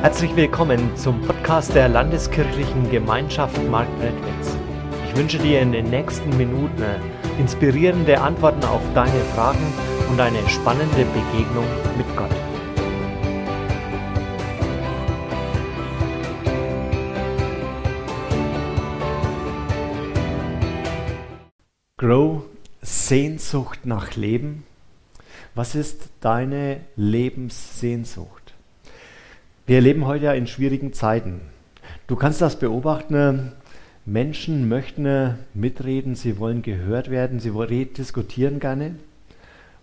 Herzlich 0.00 0.36
willkommen 0.36 0.96
zum 0.96 1.20
Podcast 1.22 1.74
der 1.74 1.88
Landeskirchlichen 1.88 2.88
Gemeinschaft 2.88 3.60
Marktredwitz. 3.68 4.56
Ich 5.04 5.16
wünsche 5.16 5.38
dir 5.38 5.60
in 5.60 5.72
den 5.72 5.90
nächsten 5.90 6.36
Minuten 6.36 6.84
inspirierende 7.36 8.20
Antworten 8.20 8.62
auf 8.62 8.80
deine 8.94 9.20
Fragen 9.34 9.72
und 10.08 10.20
eine 10.20 10.48
spannende 10.48 11.04
Begegnung 11.04 11.66
mit 11.96 12.06
Gott. 12.16 12.30
Grow 21.96 22.44
Sehnsucht 22.82 23.84
nach 23.84 24.14
Leben. 24.14 24.62
Was 25.56 25.74
ist 25.74 26.10
deine 26.20 26.82
Lebenssehnsucht? 26.94 28.37
Wir 29.68 29.82
leben 29.82 30.06
heute 30.06 30.24
ja 30.24 30.32
in 30.32 30.46
schwierigen 30.46 30.94
Zeiten. 30.94 31.42
Du 32.06 32.16
kannst 32.16 32.40
das 32.40 32.58
beobachten. 32.58 33.52
Menschen 34.06 34.66
möchten 34.66 35.34
mitreden, 35.52 36.14
sie 36.14 36.38
wollen 36.38 36.62
gehört 36.62 37.10
werden, 37.10 37.38
sie 37.38 37.52
diskutieren 37.84 38.60
gerne 38.60 38.94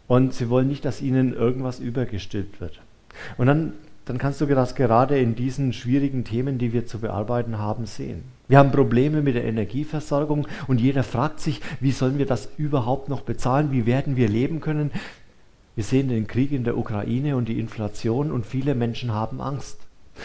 und 0.07 0.33
sie 0.33 0.49
wollen 0.49 0.69
nicht, 0.69 0.85
dass 0.85 1.03
ihnen 1.03 1.35
irgendwas 1.35 1.79
übergestülpt 1.79 2.59
wird. 2.59 2.81
Und 3.37 3.45
dann, 3.45 3.73
dann 4.05 4.17
kannst 4.17 4.41
du 4.41 4.47
das 4.47 4.73
gerade 4.73 5.19
in 5.19 5.35
diesen 5.35 5.71
schwierigen 5.71 6.23
Themen, 6.23 6.57
die 6.57 6.73
wir 6.73 6.87
zu 6.87 6.97
bearbeiten 6.97 7.59
haben, 7.59 7.85
sehen. 7.85 8.23
Wir 8.47 8.57
haben 8.57 8.71
Probleme 8.71 9.21
mit 9.21 9.35
der 9.35 9.45
Energieversorgung 9.45 10.47
und 10.65 10.81
jeder 10.81 11.03
fragt 11.03 11.39
sich, 11.39 11.61
wie 11.79 11.91
sollen 11.91 12.17
wir 12.17 12.25
das 12.25 12.49
überhaupt 12.57 13.07
noch 13.07 13.21
bezahlen? 13.21 13.71
Wie 13.71 13.85
werden 13.85 14.15
wir 14.15 14.29
leben 14.29 14.61
können? 14.61 14.89
Wir 15.75 15.83
sehen 15.83 16.07
den 16.07 16.27
Krieg 16.27 16.51
in 16.51 16.63
der 16.63 16.77
Ukraine 16.77 17.35
und 17.35 17.49
die 17.49 17.59
Inflation 17.59 18.31
und 18.31 18.45
viele 18.45 18.75
Menschen 18.75 19.13
haben 19.13 19.41
Angst. 19.41 19.79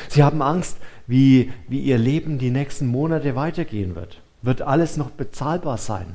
Sie 0.09 0.23
haben 0.23 0.42
Angst, 0.42 0.79
wie, 1.07 1.51
wie 1.69 1.81
ihr 1.81 1.98
Leben 1.98 2.39
die 2.39 2.51
nächsten 2.51 2.87
Monate 2.87 3.34
weitergehen 3.34 3.97
wird. 3.97 4.20
Wird 4.42 4.62
alles 4.62 4.97
noch 4.97 5.11
bezahlbar 5.11 5.77
sein? 5.77 6.07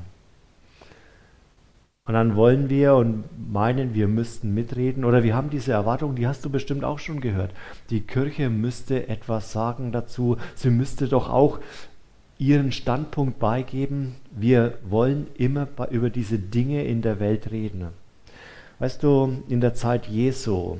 Und 2.07 2.13
dann 2.13 2.35
wollen 2.35 2.69
wir 2.69 2.95
und 2.95 3.23
meinen, 3.51 3.95
wir 3.95 4.07
müssten 4.07 4.53
mitreden 4.53 5.05
oder 5.05 5.23
wir 5.23 5.35
haben 5.35 5.49
diese 5.49 5.71
Erwartung, 5.71 6.15
die 6.15 6.27
hast 6.27 6.45
du 6.45 6.51
bestimmt 6.51 6.83
auch 6.83 6.99
schon 6.99 7.19
gehört. 7.19 7.51
Die 7.89 8.01
Kirche 8.01 8.49
müsste 8.49 9.09
etwas 9.09 9.51
sagen 9.51 9.91
dazu. 9.91 10.37
Sie 10.53 10.69
müsste 10.69 11.07
doch 11.07 11.29
auch 11.29 11.59
ihren 12.37 12.71
Standpunkt 12.71 13.39
beigeben. 13.39 14.15
Wir 14.29 14.77
wollen 14.87 15.27
immer 15.35 15.67
über 15.89 16.11
diese 16.11 16.37
Dinge 16.37 16.83
in 16.85 17.01
der 17.01 17.19
Welt 17.19 17.49
reden. 17.49 17.87
Weißt 18.79 19.03
du, 19.03 19.43
in 19.47 19.61
der 19.61 19.73
Zeit 19.73 20.07
Jesu, 20.07 20.77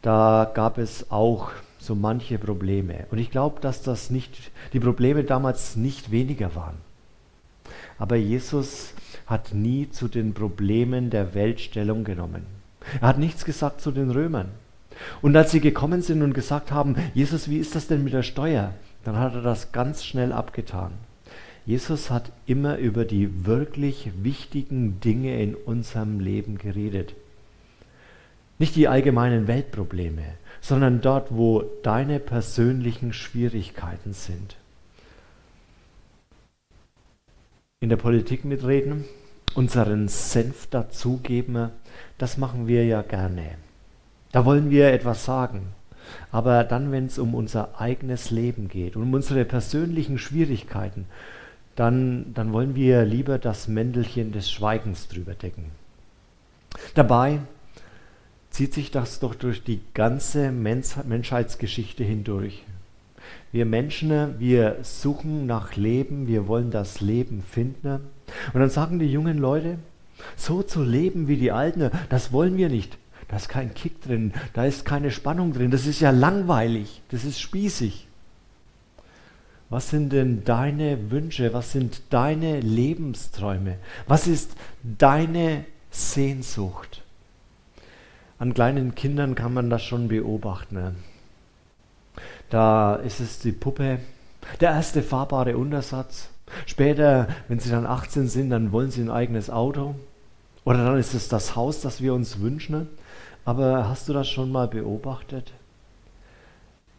da 0.00 0.50
gab 0.54 0.78
es 0.78 1.10
auch 1.10 1.50
so 1.78 1.94
manche 1.94 2.38
Probleme. 2.38 3.06
Und 3.10 3.18
ich 3.18 3.30
glaube, 3.30 3.60
dass 3.60 3.82
das 3.82 4.10
nicht, 4.10 4.50
die 4.72 4.80
Probleme 4.80 5.24
damals 5.24 5.76
nicht 5.76 6.10
weniger 6.10 6.54
waren. 6.54 6.76
Aber 7.98 8.16
Jesus 8.16 8.94
hat 9.26 9.52
nie 9.52 9.90
zu 9.90 10.08
den 10.08 10.32
Problemen 10.32 11.10
der 11.10 11.34
Welt 11.34 11.60
Stellung 11.60 12.04
genommen. 12.04 12.46
Er 13.00 13.08
hat 13.08 13.18
nichts 13.18 13.44
gesagt 13.44 13.80
zu 13.80 13.90
den 13.90 14.10
Römern. 14.10 14.48
Und 15.20 15.36
als 15.36 15.50
sie 15.50 15.60
gekommen 15.60 16.02
sind 16.02 16.22
und 16.22 16.34
gesagt 16.34 16.72
haben, 16.72 16.96
Jesus, 17.14 17.48
wie 17.48 17.58
ist 17.58 17.74
das 17.74 17.86
denn 17.88 18.04
mit 18.04 18.12
der 18.12 18.22
Steuer? 18.22 18.72
Dann 19.04 19.18
hat 19.18 19.34
er 19.34 19.42
das 19.42 19.72
ganz 19.72 20.04
schnell 20.04 20.32
abgetan. 20.32 20.92
Jesus 21.64 22.10
hat 22.10 22.32
immer 22.46 22.78
über 22.78 23.04
die 23.04 23.46
wirklich 23.46 24.10
wichtigen 24.22 25.00
Dinge 25.00 25.40
in 25.40 25.54
unserem 25.54 26.18
Leben 26.18 26.58
geredet. 26.58 27.14
Nicht 28.58 28.74
die 28.74 28.88
allgemeinen 28.88 29.46
Weltprobleme, 29.46 30.22
sondern 30.60 31.00
dort, 31.00 31.28
wo 31.30 31.62
deine 31.82 32.18
persönlichen 32.18 33.12
Schwierigkeiten 33.12 34.12
sind. 34.12 34.56
In 37.80 37.88
der 37.88 37.96
Politik 37.96 38.44
mitreden, 38.44 39.04
unseren 39.54 40.08
Senf 40.08 40.68
dazugeben, 40.68 41.70
das 42.18 42.38
machen 42.38 42.66
wir 42.66 42.84
ja 42.86 43.02
gerne. 43.02 43.56
Da 44.30 44.44
wollen 44.44 44.70
wir 44.70 44.92
etwas 44.92 45.24
sagen. 45.24 45.74
Aber 46.30 46.64
dann, 46.64 46.92
wenn 46.92 47.06
es 47.06 47.18
um 47.18 47.34
unser 47.34 47.80
eigenes 47.80 48.30
Leben 48.30 48.68
geht, 48.68 48.96
um 48.96 49.12
unsere 49.12 49.44
persönlichen 49.44 50.18
Schwierigkeiten, 50.18 51.06
dann, 51.76 52.32
dann 52.34 52.52
wollen 52.52 52.74
wir 52.74 53.04
lieber 53.04 53.38
das 53.38 53.68
Mäntelchen 53.68 54.32
des 54.32 54.50
Schweigens 54.50 55.08
drüber 55.08 55.34
decken. 55.34 55.70
Dabei 56.94 57.40
zieht 58.50 58.74
sich 58.74 58.90
das 58.90 59.20
doch 59.20 59.34
durch 59.34 59.64
die 59.64 59.80
ganze 59.94 60.52
Menschheitsgeschichte 60.52 62.04
hindurch. 62.04 62.64
Wir 63.50 63.64
Menschen, 63.64 64.38
wir 64.38 64.78
suchen 64.82 65.46
nach 65.46 65.76
Leben, 65.76 66.26
wir 66.26 66.48
wollen 66.48 66.70
das 66.70 67.00
Leben 67.00 67.42
finden. 67.42 68.00
Und 68.52 68.60
dann 68.60 68.70
sagen 68.70 68.98
die 68.98 69.10
jungen 69.10 69.38
Leute, 69.38 69.78
so 70.36 70.62
zu 70.62 70.82
leben 70.82 71.28
wie 71.28 71.36
die 71.36 71.52
Alten, 71.52 71.90
das 72.08 72.32
wollen 72.32 72.56
wir 72.56 72.68
nicht. 72.68 72.98
Da 73.28 73.36
ist 73.36 73.48
kein 73.48 73.72
Kick 73.72 74.02
drin, 74.02 74.34
da 74.52 74.66
ist 74.66 74.84
keine 74.84 75.10
Spannung 75.10 75.54
drin, 75.54 75.70
das 75.70 75.86
ist 75.86 76.00
ja 76.00 76.10
langweilig, 76.10 77.00
das 77.10 77.24
ist 77.24 77.40
spießig. 77.40 78.06
Was 79.72 79.88
sind 79.88 80.12
denn 80.12 80.44
deine 80.44 81.10
Wünsche? 81.10 81.54
Was 81.54 81.72
sind 81.72 82.02
deine 82.10 82.60
Lebensträume? 82.60 83.78
Was 84.06 84.26
ist 84.26 84.54
deine 84.82 85.64
Sehnsucht? 85.90 87.02
An 88.38 88.52
kleinen 88.52 88.94
Kindern 88.94 89.34
kann 89.34 89.54
man 89.54 89.70
das 89.70 89.82
schon 89.82 90.08
beobachten. 90.08 90.96
Da 92.50 92.96
ist 92.96 93.20
es 93.20 93.38
die 93.38 93.52
Puppe, 93.52 94.00
der 94.60 94.72
erste 94.72 95.02
fahrbare 95.02 95.56
Untersatz. 95.56 96.28
Später, 96.66 97.28
wenn 97.48 97.58
sie 97.58 97.70
dann 97.70 97.86
18 97.86 98.28
sind, 98.28 98.50
dann 98.50 98.72
wollen 98.72 98.90
sie 98.90 99.00
ein 99.00 99.10
eigenes 99.10 99.48
Auto. 99.48 99.94
Oder 100.64 100.84
dann 100.84 100.98
ist 100.98 101.14
es 101.14 101.28
das 101.28 101.56
Haus, 101.56 101.80
das 101.80 102.02
wir 102.02 102.12
uns 102.12 102.40
wünschen. 102.40 102.90
Aber 103.46 103.88
hast 103.88 104.06
du 104.06 104.12
das 104.12 104.28
schon 104.28 104.52
mal 104.52 104.68
beobachtet? 104.68 105.54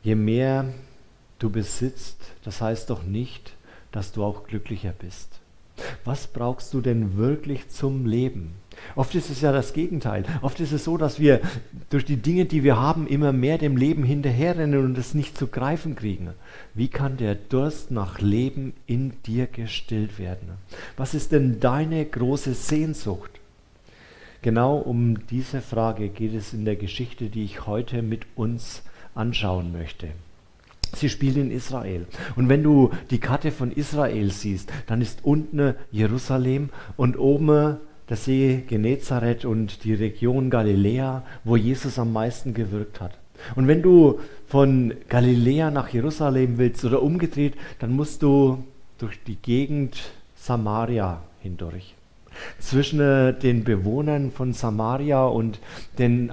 Je 0.01 0.15
mehr 0.15 0.65
du 1.43 1.49
besitzt, 1.49 2.17
das 2.43 2.61
heißt 2.61 2.89
doch 2.89 3.03
nicht, 3.03 3.53
dass 3.91 4.11
du 4.11 4.23
auch 4.23 4.45
glücklicher 4.45 4.93
bist. 4.97 5.39
Was 6.05 6.27
brauchst 6.27 6.73
du 6.73 6.81
denn 6.81 7.17
wirklich 7.17 7.67
zum 7.69 8.05
Leben? 8.05 8.53
Oft 8.95 9.15
ist 9.15 9.29
es 9.29 9.41
ja 9.41 9.51
das 9.51 9.73
Gegenteil. 9.73 10.23
Oft 10.41 10.59
ist 10.59 10.71
es 10.71 10.83
so, 10.83 10.97
dass 10.97 11.19
wir 11.19 11.41
durch 11.89 12.05
die 12.05 12.17
Dinge, 12.17 12.45
die 12.45 12.63
wir 12.63 12.79
haben, 12.79 13.07
immer 13.07 13.33
mehr 13.33 13.57
dem 13.57 13.77
Leben 13.77 14.03
hinterherrennen 14.03 14.83
und 14.83 14.97
es 14.97 15.13
nicht 15.13 15.37
zu 15.37 15.47
greifen 15.47 15.95
kriegen. 15.95 16.29
Wie 16.73 16.87
kann 16.87 17.17
der 17.17 17.35
Durst 17.35 17.91
nach 17.91 18.19
Leben 18.19 18.73
in 18.85 19.13
dir 19.25 19.47
gestillt 19.47 20.19
werden? 20.19 20.49
Was 20.95 21.13
ist 21.13 21.31
denn 21.31 21.59
deine 21.59 22.05
große 22.05 22.53
Sehnsucht? 22.53 23.31
Genau 24.41 24.77
um 24.77 25.25
diese 25.27 25.61
Frage 25.61 26.09
geht 26.09 26.33
es 26.33 26.53
in 26.53 26.65
der 26.65 26.75
Geschichte, 26.75 27.29
die 27.29 27.45
ich 27.45 27.65
heute 27.65 28.01
mit 28.01 28.25
uns 28.35 28.83
anschauen 29.15 29.71
möchte. 29.71 30.09
Sie 30.95 31.09
spielt 31.09 31.37
in 31.37 31.51
Israel. 31.51 32.05
Und 32.35 32.49
wenn 32.49 32.63
du 32.63 32.91
die 33.09 33.19
Karte 33.19 33.51
von 33.51 33.71
Israel 33.71 34.31
siehst, 34.31 34.71
dann 34.87 35.01
ist 35.01 35.19
unten 35.23 35.75
Jerusalem 35.91 36.69
und 36.97 37.17
oben 37.17 37.77
der 38.09 38.17
See 38.17 38.63
Genezareth 38.67 39.45
und 39.45 39.83
die 39.83 39.93
Region 39.93 40.49
Galiläa, 40.49 41.23
wo 41.43 41.55
Jesus 41.55 41.97
am 41.97 42.13
meisten 42.13 42.53
gewirkt 42.53 43.01
hat. 43.01 43.17
Und 43.55 43.67
wenn 43.67 43.81
du 43.81 44.19
von 44.47 44.93
Galiläa 45.09 45.71
nach 45.71 45.89
Jerusalem 45.89 46.57
willst 46.57 46.85
oder 46.85 47.01
umgedreht, 47.01 47.55
dann 47.79 47.91
musst 47.91 48.21
du 48.21 48.63
durch 48.97 49.21
die 49.23 49.35
Gegend 49.35 50.11
Samaria 50.35 51.21
hindurch. 51.39 51.95
Zwischen 52.59 52.99
äh, 52.99 53.33
den 53.33 53.63
Bewohnern 53.63 54.31
von 54.31 54.53
Samaria 54.53 55.25
und 55.25 55.59
den 55.97 56.31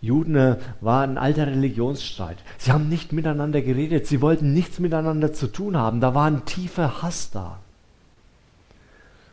Juden 0.00 0.34
äh, 0.36 0.56
war 0.80 1.02
ein 1.02 1.18
alter 1.18 1.46
Religionsstreit. 1.46 2.38
Sie 2.58 2.72
haben 2.72 2.88
nicht 2.88 3.12
miteinander 3.12 3.60
geredet, 3.60 4.06
sie 4.06 4.20
wollten 4.20 4.54
nichts 4.54 4.78
miteinander 4.78 5.32
zu 5.32 5.46
tun 5.46 5.76
haben. 5.76 6.00
Da 6.00 6.14
war 6.14 6.26
ein 6.26 6.44
tiefer 6.44 7.02
Hass 7.02 7.30
da. 7.30 7.58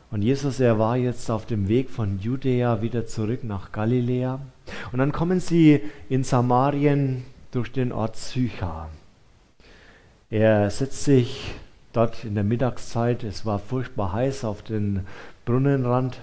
Und 0.10 0.22
Jesus, 0.22 0.60
er 0.60 0.80
war 0.80 0.96
jetzt 0.96 1.30
auf 1.30 1.46
dem 1.46 1.68
Weg 1.68 1.90
von 1.90 2.20
Judäa 2.20 2.82
wieder 2.82 3.06
zurück 3.08 3.44
nach 3.44 3.72
Galiläa. 3.72 4.40
Und 4.92 5.00
dann 5.00 5.12
kommen 5.12 5.40
sie 5.40 5.82
in 6.10 6.24
Samarien 6.24 7.26
durch 7.52 7.72
den 7.72 7.92
Ort 7.92 8.16
Sychar. 8.16 8.90
Er 10.30 10.70
setzt 10.70 11.04
sich 11.04 11.54
dort 11.94 12.24
in 12.24 12.36
der 12.36 12.44
Mittagszeit, 12.44 13.24
es 13.24 13.46
war 13.46 13.60
furchtbar 13.60 14.14
heiß 14.14 14.44
auf 14.44 14.62
den 14.62 15.06
Brunnenrand, 15.46 16.20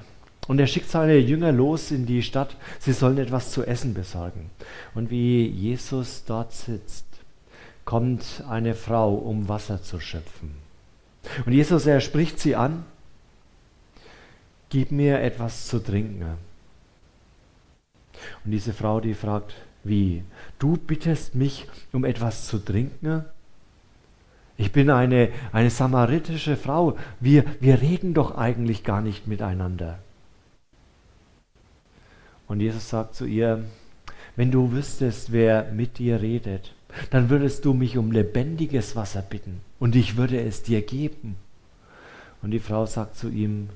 und 0.46 0.58
er 0.58 0.67
schickt 0.67 0.91
seine 0.91 1.17
Jünger 1.17 1.52
los 1.52 1.91
in 1.91 2.06
die 2.06 2.23
Stadt, 2.23 2.56
sie 2.79 2.93
sollen 2.93 3.19
etwas 3.19 3.50
zu 3.50 3.64
essen 3.64 3.94
besorgen. 3.94 4.50
Und 4.94 5.11
wie 5.11 5.46
Jesus 5.46 6.25
dort 6.26 6.52
sitzt, 6.52 7.06
kommt 7.85 8.44
eine 8.49 8.75
Frau, 8.75 9.14
um 9.14 9.49
Wasser 9.49 9.82
zu 9.82 10.00
schöpfen. 10.00 10.55
Und 11.46 11.52
Jesus, 11.52 11.87
er 11.87 12.00
spricht 12.00 12.38
sie 12.38 12.56
an, 12.56 12.85
gib 14.69 14.91
mir 14.91 15.20
etwas 15.20 15.67
zu 15.67 15.79
trinken. 15.79 16.37
Und 18.44 18.50
diese 18.50 18.73
Frau, 18.73 19.00
die 19.00 19.14
fragt, 19.14 19.55
Wie? 19.85 20.25
Du 20.58 20.76
bittest 20.76 21.35
mich 21.35 21.69
um 21.93 22.05
etwas 22.05 22.46
zu 22.46 22.58
trinken? 22.58 23.25
Ich 24.56 24.73
bin 24.73 24.88
eine, 24.88 25.31
eine 25.52 25.70
samaritische 25.70 26.56
Frau. 26.56 26.96
Wir, 27.20 27.44
wir 27.61 27.81
reden 27.81 28.14
doch 28.14 28.37
eigentlich 28.37 28.82
gar 28.85 29.02
nicht 29.02 29.26
miteinander. 29.26 29.99
Und 32.46 32.61
Jesus 32.61 32.88
sagt 32.88 33.14
zu 33.14 33.25
ihr, 33.25 33.64
wenn 34.37 34.50
du 34.50 34.73
wüsstest, 34.73 35.32
wer 35.32 35.70
mit 35.73 35.99
dir 35.99 36.20
redet, 36.20 36.75
dann 37.11 37.31
würdest 37.31 37.64
du 37.64 37.73
mich 37.73 37.96
um 37.96 38.12
lebendiges 38.12 38.96
Wasser 38.96 39.23
bitten 39.23 39.61
und 39.79 39.96
ich 39.96 40.17
würde 40.17 40.41
es 40.41 40.62
dir 40.62 40.82
geben. 40.82 41.37
Und 42.43 42.50
die 42.50 42.61
Frau 42.61 42.87
sagt 42.87 43.17
zu 43.17 43.29
ihm, 43.29 43.70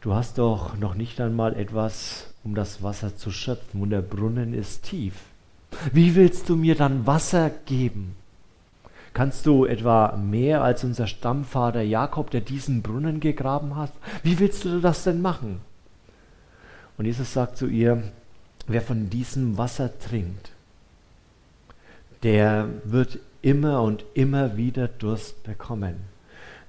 du 0.00 0.14
hast 0.14 0.38
doch 0.38 0.76
noch 0.76 0.94
nicht 0.94 1.20
einmal 1.20 1.54
etwas, 1.56 2.34
um 2.44 2.54
das 2.54 2.82
Wasser 2.82 3.16
zu 3.16 3.30
schöpfen 3.30 3.82
und 3.82 3.90
der 3.90 4.02
Brunnen 4.02 4.52
ist 4.54 4.84
tief. 4.84 5.14
Wie 5.92 6.14
willst 6.14 6.48
du 6.48 6.56
mir 6.56 6.74
dann 6.74 7.06
Wasser 7.06 7.50
geben? 7.66 8.14
Kannst 9.14 9.46
du 9.46 9.64
etwa 9.64 10.16
mehr 10.16 10.62
als 10.62 10.84
unser 10.84 11.06
Stammvater 11.06 11.82
Jakob, 11.82 12.30
der 12.30 12.40
diesen 12.40 12.82
Brunnen 12.82 13.20
gegraben 13.20 13.74
hat? 13.74 13.92
Wie 14.22 14.38
willst 14.38 14.64
du 14.64 14.80
das 14.80 15.04
denn 15.04 15.20
machen? 15.20 15.60
Und 16.98 17.04
Jesus 17.04 17.32
sagt 17.32 17.56
zu 17.56 17.68
ihr, 17.68 18.02
wer 18.66 18.82
von 18.82 19.08
diesem 19.08 19.56
Wasser 19.56 19.98
trinkt, 19.98 20.50
der 22.24 22.68
wird 22.84 23.20
immer 23.40 23.82
und 23.82 24.04
immer 24.14 24.56
wieder 24.56 24.88
Durst 24.88 25.44
bekommen. 25.44 25.96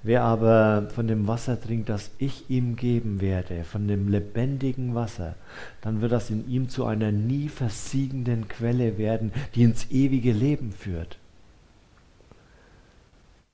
Wer 0.02 0.22
aber 0.22 0.88
von 0.94 1.08
dem 1.08 1.26
Wasser 1.26 1.60
trinkt, 1.60 1.90
das 1.90 2.10
ich 2.16 2.48
ihm 2.48 2.76
geben 2.76 3.20
werde, 3.20 3.64
von 3.64 3.86
dem 3.86 4.08
lebendigen 4.08 4.94
Wasser, 4.94 5.34
dann 5.82 6.00
wird 6.00 6.12
das 6.12 6.30
in 6.30 6.48
ihm 6.48 6.70
zu 6.70 6.86
einer 6.86 7.12
nie 7.12 7.48
versiegenden 7.48 8.48
Quelle 8.48 8.96
werden, 8.96 9.32
die 9.54 9.64
ins 9.64 9.90
ewige 9.90 10.32
Leben 10.32 10.72
führt. 10.72 11.18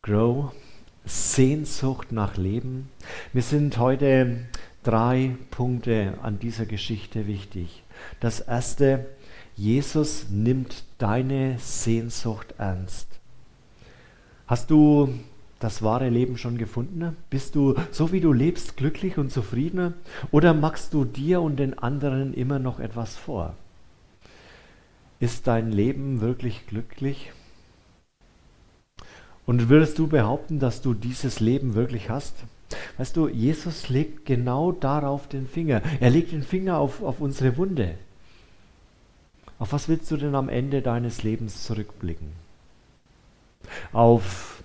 Grow, 0.03 0.53
Sehnsucht 1.05 2.13
nach 2.13 2.37
Leben. 2.37 2.91
Mir 3.33 3.43
sind 3.43 3.79
heute 3.79 4.39
drei 4.87 5.37
Punkte 5.51 6.15
an 6.23 6.39
dieser 6.39 6.65
Geschichte 6.65 7.27
wichtig. 7.27 7.83
Das 8.21 8.39
erste, 8.39 9.07
Jesus 9.57 10.27
nimmt 10.31 10.85
deine 10.99 11.59
Sehnsucht 11.59 12.55
ernst. 12.59 13.09
Hast 14.47 14.71
du 14.71 15.13
das 15.59 15.83
wahre 15.83 16.09
Leben 16.09 16.39
schon 16.39 16.57
gefunden? 16.57 17.17
Bist 17.31 17.57
du, 17.57 17.75
so 17.91 18.13
wie 18.13 18.21
du 18.21 18.33
lebst, 18.33 18.77
glücklich 18.77 19.19
und 19.19 19.33
zufrieden? 19.33 19.95
Oder 20.31 20.55
machst 20.55 20.95
du 20.95 21.05
dir 21.05 21.41
und 21.41 21.57
den 21.57 21.77
anderen 21.77 22.33
immer 22.33 22.61
noch 22.61 22.79
etwas 22.79 23.17
vor? 23.17 23.55
Ist 25.19 25.49
dein 25.49 25.73
Leben 25.73 26.21
wirklich 26.21 26.67
glücklich? 26.69 27.33
Und 29.47 29.69
würdest 29.69 29.99
du 29.99 30.07
behaupten, 30.07 30.61
dass 30.61 30.81
du 30.81 30.95
dieses 30.95 31.41
Leben 31.41 31.75
wirklich 31.75 32.09
hast? 32.09 32.35
Weißt 32.99 33.17
du, 33.17 33.29
Jesus 33.29 33.89
legt 33.89 34.27
genau 34.27 34.73
darauf 34.73 35.29
den 35.29 35.47
Finger. 35.47 35.83
Er 36.01 36.11
legt 36.11 36.33
den 36.33 36.43
Finger 36.43 36.79
auf, 36.79 37.03
auf 37.03 37.21
unsere 37.21 37.57
Wunde. 37.57 37.95
Auf 39.59 39.73
was 39.73 39.89
willst 39.89 40.11
du 40.11 40.17
denn 40.17 40.35
am 40.35 40.49
Ende 40.49 40.83
deines 40.83 41.23
Lebens 41.23 41.65
zurückblicken? 41.65 42.29
Auf 43.93 44.63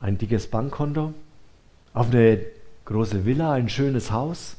ein 0.00 0.18
dickes 0.18 0.48
Bankkonto? 0.48 1.14
Auf 1.94 2.10
eine 2.10 2.40
große 2.84 3.24
Villa, 3.24 3.52
ein 3.52 3.68
schönes 3.68 4.10
Haus? 4.10 4.56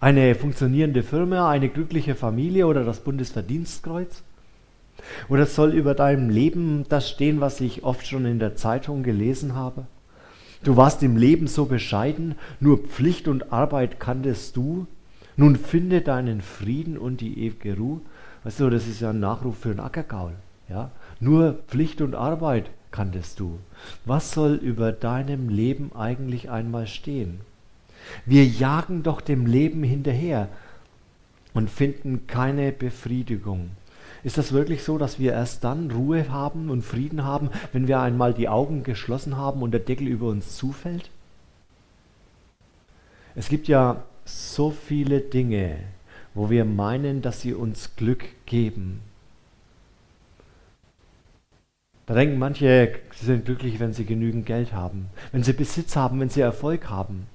Eine 0.00 0.34
funktionierende 0.34 1.02
Firma, 1.02 1.50
eine 1.50 1.68
glückliche 1.68 2.14
Familie 2.14 2.66
oder 2.66 2.84
das 2.84 3.00
Bundesverdienstkreuz? 3.00 4.22
Oder 5.28 5.46
soll 5.46 5.72
über 5.72 5.94
deinem 5.94 6.30
Leben 6.30 6.84
das 6.88 7.08
stehen, 7.08 7.40
was 7.40 7.60
ich 7.60 7.84
oft 7.84 8.06
schon 8.06 8.26
in 8.26 8.38
der 8.38 8.56
Zeitung 8.56 9.02
gelesen 9.02 9.54
habe? 9.54 9.86
Du 10.64 10.76
warst 10.76 11.02
im 11.02 11.16
Leben 11.16 11.46
so 11.46 11.66
bescheiden, 11.66 12.34
nur 12.60 12.78
Pflicht 12.78 13.28
und 13.28 13.52
Arbeit 13.52 14.00
kanntest 14.00 14.56
du. 14.56 14.86
Nun 15.36 15.56
finde 15.56 16.00
deinen 16.00 16.42
Frieden 16.42 16.98
und 16.98 17.20
die 17.20 17.44
ewige 17.44 17.76
Ruhe. 17.76 18.00
Weißt 18.44 18.60
du, 18.60 18.70
das 18.70 18.88
ist 18.88 19.00
ja 19.00 19.10
ein 19.10 19.20
Nachruf 19.20 19.58
für 19.58 19.70
einen 19.70 19.80
Ackergaul. 19.80 20.32
Ja? 20.68 20.90
Nur 21.20 21.60
Pflicht 21.68 22.00
und 22.00 22.14
Arbeit 22.14 22.70
kanntest 22.90 23.38
du. 23.40 23.58
Was 24.04 24.32
soll 24.32 24.54
über 24.54 24.92
deinem 24.92 25.48
Leben 25.48 25.92
eigentlich 25.94 26.50
einmal 26.50 26.86
stehen? 26.86 27.40
Wir 28.26 28.44
jagen 28.44 29.02
doch 29.02 29.20
dem 29.20 29.46
Leben 29.46 29.82
hinterher 29.82 30.48
und 31.54 31.70
finden 31.70 32.26
keine 32.26 32.72
Befriedigung. 32.72 33.70
Ist 34.24 34.38
das 34.38 34.52
wirklich 34.52 34.82
so, 34.82 34.98
dass 34.98 35.18
wir 35.18 35.32
erst 35.32 35.64
dann 35.64 35.90
Ruhe 35.90 36.30
haben 36.30 36.70
und 36.70 36.82
Frieden 36.82 37.24
haben, 37.24 37.50
wenn 37.72 37.88
wir 37.88 38.00
einmal 38.00 38.34
die 38.34 38.48
Augen 38.48 38.82
geschlossen 38.82 39.36
haben 39.36 39.62
und 39.62 39.70
der 39.70 39.80
Deckel 39.80 40.08
über 40.08 40.28
uns 40.28 40.56
zufällt? 40.56 41.10
Es 43.34 43.48
gibt 43.48 43.68
ja 43.68 44.02
so 44.24 44.70
viele 44.70 45.20
Dinge, 45.20 45.78
wo 46.34 46.50
wir 46.50 46.64
meinen, 46.64 47.22
dass 47.22 47.40
sie 47.40 47.54
uns 47.54 47.94
Glück 47.96 48.24
geben. 48.46 49.00
Da 52.06 52.14
denken 52.14 52.38
manche, 52.38 53.00
sie 53.14 53.26
sind 53.26 53.44
glücklich, 53.44 53.80
wenn 53.80 53.92
sie 53.92 54.06
genügend 54.06 54.46
Geld 54.46 54.72
haben, 54.72 55.10
wenn 55.30 55.44
sie 55.44 55.52
Besitz 55.52 55.94
haben, 55.94 56.18
wenn 56.20 56.30
sie 56.30 56.40
Erfolg 56.40 56.88
haben. 56.88 57.26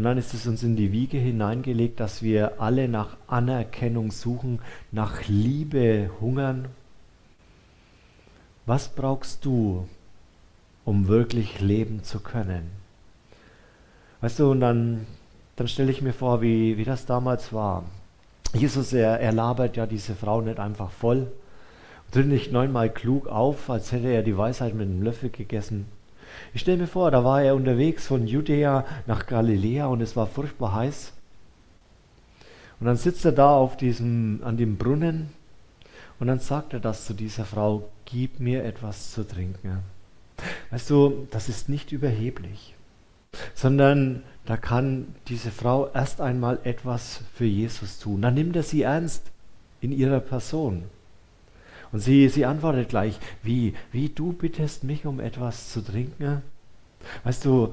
Und 0.00 0.04
dann 0.04 0.16
ist 0.16 0.32
es 0.32 0.46
uns 0.46 0.62
in 0.62 0.76
die 0.76 0.92
Wiege 0.92 1.18
hineingelegt, 1.18 2.00
dass 2.00 2.22
wir 2.22 2.58
alle 2.58 2.88
nach 2.88 3.18
Anerkennung 3.26 4.12
suchen, 4.12 4.60
nach 4.92 5.28
Liebe 5.28 6.08
hungern. 6.22 6.68
Was 8.64 8.88
brauchst 8.88 9.44
du, 9.44 9.86
um 10.86 11.06
wirklich 11.06 11.60
leben 11.60 12.02
zu 12.02 12.18
können? 12.20 12.70
Weißt 14.22 14.38
du, 14.38 14.50
und 14.50 14.60
dann, 14.60 15.06
dann 15.56 15.68
stelle 15.68 15.90
ich 15.92 16.00
mir 16.00 16.14
vor, 16.14 16.40
wie, 16.40 16.78
wie 16.78 16.84
das 16.84 17.04
damals 17.04 17.52
war. 17.52 17.84
Jesus, 18.54 18.94
er, 18.94 19.20
er 19.20 19.32
labert 19.32 19.76
ja 19.76 19.84
diese 19.84 20.14
Frau 20.14 20.40
nicht 20.40 20.58
einfach 20.58 20.92
voll, 20.92 21.30
tritt 22.10 22.26
nicht 22.26 22.52
neunmal 22.52 22.88
klug 22.88 23.26
auf, 23.26 23.68
als 23.68 23.92
hätte 23.92 24.08
er 24.08 24.22
die 24.22 24.38
Weisheit 24.38 24.72
mit 24.72 24.88
einem 24.88 25.02
Löffel 25.02 25.28
gegessen, 25.28 25.84
ich 26.52 26.62
stelle 26.62 26.78
mir 26.78 26.86
vor, 26.86 27.10
da 27.10 27.24
war 27.24 27.42
er 27.42 27.54
unterwegs 27.54 28.06
von 28.06 28.26
Judäa 28.26 28.84
nach 29.06 29.26
Galiläa 29.26 29.86
und 29.86 30.00
es 30.00 30.16
war 30.16 30.26
furchtbar 30.26 30.74
heiß. 30.74 31.12
Und 32.80 32.86
dann 32.86 32.96
sitzt 32.96 33.24
er 33.24 33.32
da 33.32 33.54
auf 33.54 33.76
diesem, 33.76 34.40
an 34.42 34.56
dem 34.56 34.76
Brunnen 34.76 35.30
und 36.18 36.26
dann 36.26 36.38
sagt 36.38 36.72
er 36.72 36.80
das 36.80 37.04
zu 37.06 37.14
dieser 37.14 37.44
Frau, 37.44 37.88
gib 38.04 38.40
mir 38.40 38.64
etwas 38.64 39.12
zu 39.12 39.26
trinken. 39.26 39.82
Weißt 40.70 40.88
du, 40.88 41.26
das 41.30 41.48
ist 41.48 41.68
nicht 41.68 41.92
überheblich, 41.92 42.74
sondern 43.54 44.22
da 44.46 44.56
kann 44.56 45.14
diese 45.28 45.50
Frau 45.50 45.88
erst 45.92 46.20
einmal 46.20 46.58
etwas 46.64 47.20
für 47.34 47.44
Jesus 47.44 47.98
tun. 47.98 48.22
Dann 48.22 48.34
nimmt 48.34 48.56
er 48.56 48.62
sie 48.62 48.82
ernst 48.82 49.30
in 49.80 49.92
ihrer 49.92 50.20
Person. 50.20 50.84
Und 51.92 52.00
sie, 52.00 52.28
sie 52.28 52.44
antwortet 52.44 52.88
gleich, 52.88 53.18
wie, 53.42 53.74
wie 53.92 54.08
du 54.08 54.32
bittest 54.32 54.84
mich 54.84 55.06
um 55.06 55.20
etwas 55.20 55.72
zu 55.72 55.80
trinken? 55.82 56.42
Weißt 57.24 57.44
du, 57.44 57.72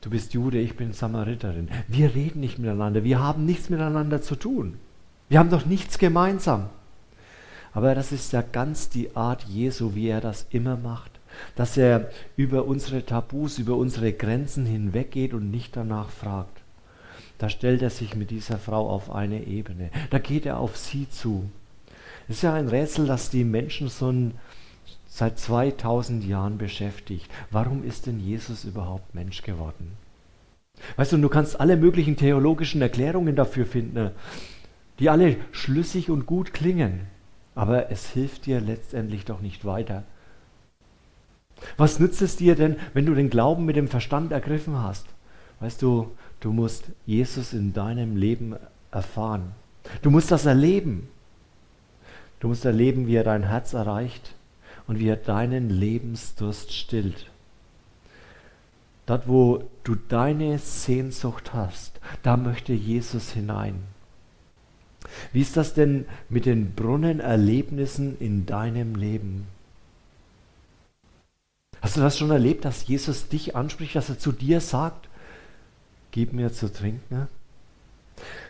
du 0.00 0.10
bist 0.10 0.34
Jude, 0.34 0.58
ich 0.58 0.76
bin 0.76 0.92
Samariterin. 0.92 1.68
Wir 1.88 2.14
reden 2.14 2.40
nicht 2.40 2.58
miteinander, 2.58 3.04
wir 3.04 3.20
haben 3.20 3.44
nichts 3.44 3.70
miteinander 3.70 4.20
zu 4.22 4.36
tun. 4.36 4.78
Wir 5.28 5.38
haben 5.38 5.50
doch 5.50 5.64
nichts 5.64 5.98
gemeinsam. 5.98 6.70
Aber 7.72 7.94
das 7.94 8.12
ist 8.12 8.32
ja 8.32 8.42
ganz 8.42 8.90
die 8.90 9.16
Art 9.16 9.44
Jesu, 9.44 9.94
wie 9.94 10.08
er 10.08 10.20
das 10.20 10.46
immer 10.50 10.76
macht. 10.76 11.10
Dass 11.56 11.78
er 11.78 12.10
über 12.36 12.66
unsere 12.66 13.06
Tabus, 13.06 13.58
über 13.58 13.76
unsere 13.76 14.12
Grenzen 14.12 14.66
hinweggeht 14.66 15.32
und 15.32 15.50
nicht 15.50 15.76
danach 15.76 16.10
fragt. 16.10 16.60
Da 17.38 17.48
stellt 17.48 17.80
er 17.80 17.90
sich 17.90 18.14
mit 18.14 18.30
dieser 18.30 18.58
Frau 18.58 18.90
auf 18.90 19.10
eine 19.10 19.44
Ebene. 19.44 19.90
Da 20.10 20.18
geht 20.18 20.44
er 20.44 20.58
auf 20.58 20.76
sie 20.76 21.08
zu. 21.08 21.48
Es 22.32 22.38
ist 22.38 22.44
ja 22.44 22.54
ein 22.54 22.68
Rätsel, 22.68 23.06
das 23.06 23.28
die 23.28 23.44
Menschen 23.44 23.88
so 23.88 24.10
seit 25.06 25.38
2000 25.38 26.24
Jahren 26.24 26.56
beschäftigt. 26.56 27.30
Warum 27.50 27.84
ist 27.84 28.06
denn 28.06 28.18
Jesus 28.18 28.64
überhaupt 28.64 29.14
Mensch 29.14 29.42
geworden? 29.42 29.98
Weißt 30.96 31.12
du, 31.12 31.18
du 31.18 31.28
kannst 31.28 31.60
alle 31.60 31.76
möglichen 31.76 32.16
theologischen 32.16 32.80
Erklärungen 32.80 33.36
dafür 33.36 33.66
finden, 33.66 34.12
die 34.98 35.10
alle 35.10 35.36
schlüssig 35.50 36.08
und 36.08 36.24
gut 36.24 36.54
klingen, 36.54 37.00
aber 37.54 37.90
es 37.90 38.08
hilft 38.08 38.46
dir 38.46 38.62
letztendlich 38.62 39.26
doch 39.26 39.42
nicht 39.42 39.66
weiter. 39.66 40.04
Was 41.76 41.98
nützt 41.98 42.22
es 42.22 42.36
dir 42.36 42.54
denn, 42.54 42.76
wenn 42.94 43.04
du 43.04 43.14
den 43.14 43.28
Glauben 43.28 43.66
mit 43.66 43.76
dem 43.76 43.88
Verstand 43.88 44.32
ergriffen 44.32 44.78
hast? 44.78 45.04
Weißt 45.60 45.82
du, 45.82 46.10
du 46.40 46.50
musst 46.50 46.92
Jesus 47.04 47.52
in 47.52 47.74
deinem 47.74 48.16
Leben 48.16 48.56
erfahren. 48.90 49.52
Du 50.00 50.10
musst 50.10 50.30
das 50.30 50.46
erleben. 50.46 51.10
Du 52.42 52.48
musst 52.48 52.64
erleben, 52.64 53.06
wie 53.06 53.14
er 53.14 53.22
dein 53.22 53.44
Herz 53.44 53.72
erreicht 53.72 54.34
und 54.88 54.98
wie 54.98 55.06
er 55.06 55.14
deinen 55.14 55.70
Lebensdurst 55.70 56.72
stillt. 56.72 57.30
Dort, 59.06 59.28
wo 59.28 59.62
du 59.84 59.94
deine 59.94 60.58
Sehnsucht 60.58 61.54
hast, 61.54 62.00
da 62.24 62.36
möchte 62.36 62.72
Jesus 62.72 63.30
hinein. 63.30 63.84
Wie 65.32 65.40
ist 65.40 65.56
das 65.56 65.74
denn 65.74 66.04
mit 66.28 66.44
den 66.44 66.74
Brunnenerlebnissen 66.74 68.18
in 68.18 68.44
deinem 68.44 68.96
Leben? 68.96 69.46
Hast 71.80 71.96
du 71.96 72.00
das 72.00 72.18
schon 72.18 72.32
erlebt, 72.32 72.64
dass 72.64 72.88
Jesus 72.88 73.28
dich 73.28 73.54
anspricht, 73.54 73.94
dass 73.94 74.08
er 74.08 74.18
zu 74.18 74.32
dir 74.32 74.60
sagt, 74.60 75.08
gib 76.10 76.32
mir 76.32 76.52
zu 76.52 76.72
trinken? 76.72 77.28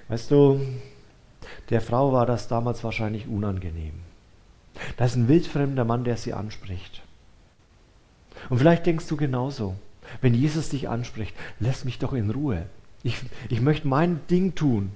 Weißt 0.09 0.31
du, 0.31 0.63
der 1.71 1.81
Frau 1.81 2.13
war 2.13 2.27
das 2.27 2.49
damals 2.49 2.85
wahrscheinlich 2.85 3.27
unangenehm. 3.29 3.95
Da 4.97 5.05
ist 5.05 5.17
ein 5.17 5.29
wildfremder 5.29 5.85
Mann, 5.85 6.05
der 6.05 6.17
sie 6.17 6.33
anspricht. 6.33 7.03
Und 8.49 8.59
vielleicht 8.59 8.87
denkst 8.87 9.07
du 9.07 9.17
genauso, 9.17 9.77
wenn 10.21 10.35
Jesus 10.35 10.69
dich 10.71 10.89
anspricht, 10.89 11.35
lass 11.61 11.85
mich 11.85 11.99
doch 11.99 12.13
in 12.13 12.31
Ruhe. 12.31 12.67
Ich, 13.03 13.19
ich 13.49 13.61
möchte 13.61 13.89
mein 13.89 14.21
Ding 14.31 14.55
tun. 14.55 14.93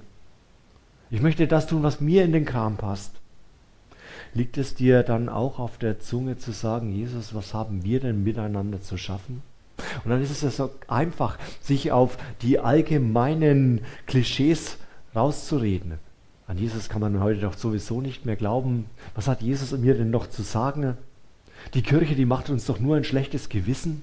Ich 1.09 1.21
möchte 1.21 1.47
das 1.47 1.67
tun, 1.67 1.83
was 1.83 2.01
mir 2.01 2.23
in 2.23 2.33
den 2.33 2.45
Kram 2.45 2.77
passt. 2.77 3.13
Liegt 4.33 4.57
es 4.57 4.75
dir 4.75 5.03
dann 5.03 5.29
auch 5.29 5.59
auf 5.59 5.77
der 5.77 5.99
Zunge 5.99 6.37
zu 6.37 6.51
sagen, 6.51 6.91
Jesus, 6.91 7.33
was 7.33 7.53
haben 7.53 7.83
wir 7.83 7.99
denn 7.99 8.23
miteinander 8.23 8.81
zu 8.81 8.97
schaffen? 8.97 9.41
Und 10.03 10.11
dann 10.11 10.21
ist 10.21 10.31
es 10.31 10.41
ja 10.41 10.49
so 10.49 10.71
einfach, 10.87 11.37
sich 11.61 11.91
auf 11.91 12.17
die 12.41 12.59
allgemeinen 12.59 13.81
Klischees 14.05 14.77
rauszureden. 15.15 15.99
An 16.47 16.57
Jesus 16.57 16.87
kann 16.87 17.01
man 17.01 17.19
heute 17.19 17.41
doch 17.41 17.57
sowieso 17.57 17.99
nicht 17.99 18.25
mehr 18.25 18.37
glauben. 18.37 18.85
Was 19.15 19.27
hat 19.27 19.41
Jesus 19.41 19.77
mir 19.77 19.95
denn 19.95 20.09
noch 20.09 20.29
zu 20.29 20.43
sagen? 20.43 20.97
Die 21.73 21.81
Kirche, 21.81 22.15
die 22.15 22.25
macht 22.25 22.49
uns 22.49 22.65
doch 22.65 22.79
nur 22.79 22.95
ein 22.95 23.03
schlechtes 23.03 23.49
Gewissen. 23.49 24.01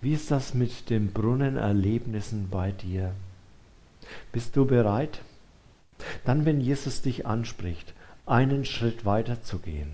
Wie 0.00 0.12
ist 0.12 0.30
das 0.30 0.54
mit 0.54 0.90
den 0.90 1.12
Brunnenerlebnissen 1.12 2.48
bei 2.50 2.72
dir? 2.72 3.12
Bist 4.32 4.56
du 4.56 4.66
bereit? 4.66 5.20
Dann, 6.24 6.44
wenn 6.44 6.60
Jesus 6.60 7.00
dich 7.00 7.26
anspricht, 7.26 7.94
einen 8.26 8.64
Schritt 8.64 9.04
weiter 9.04 9.42
zu 9.42 9.58
gehen. 9.58 9.92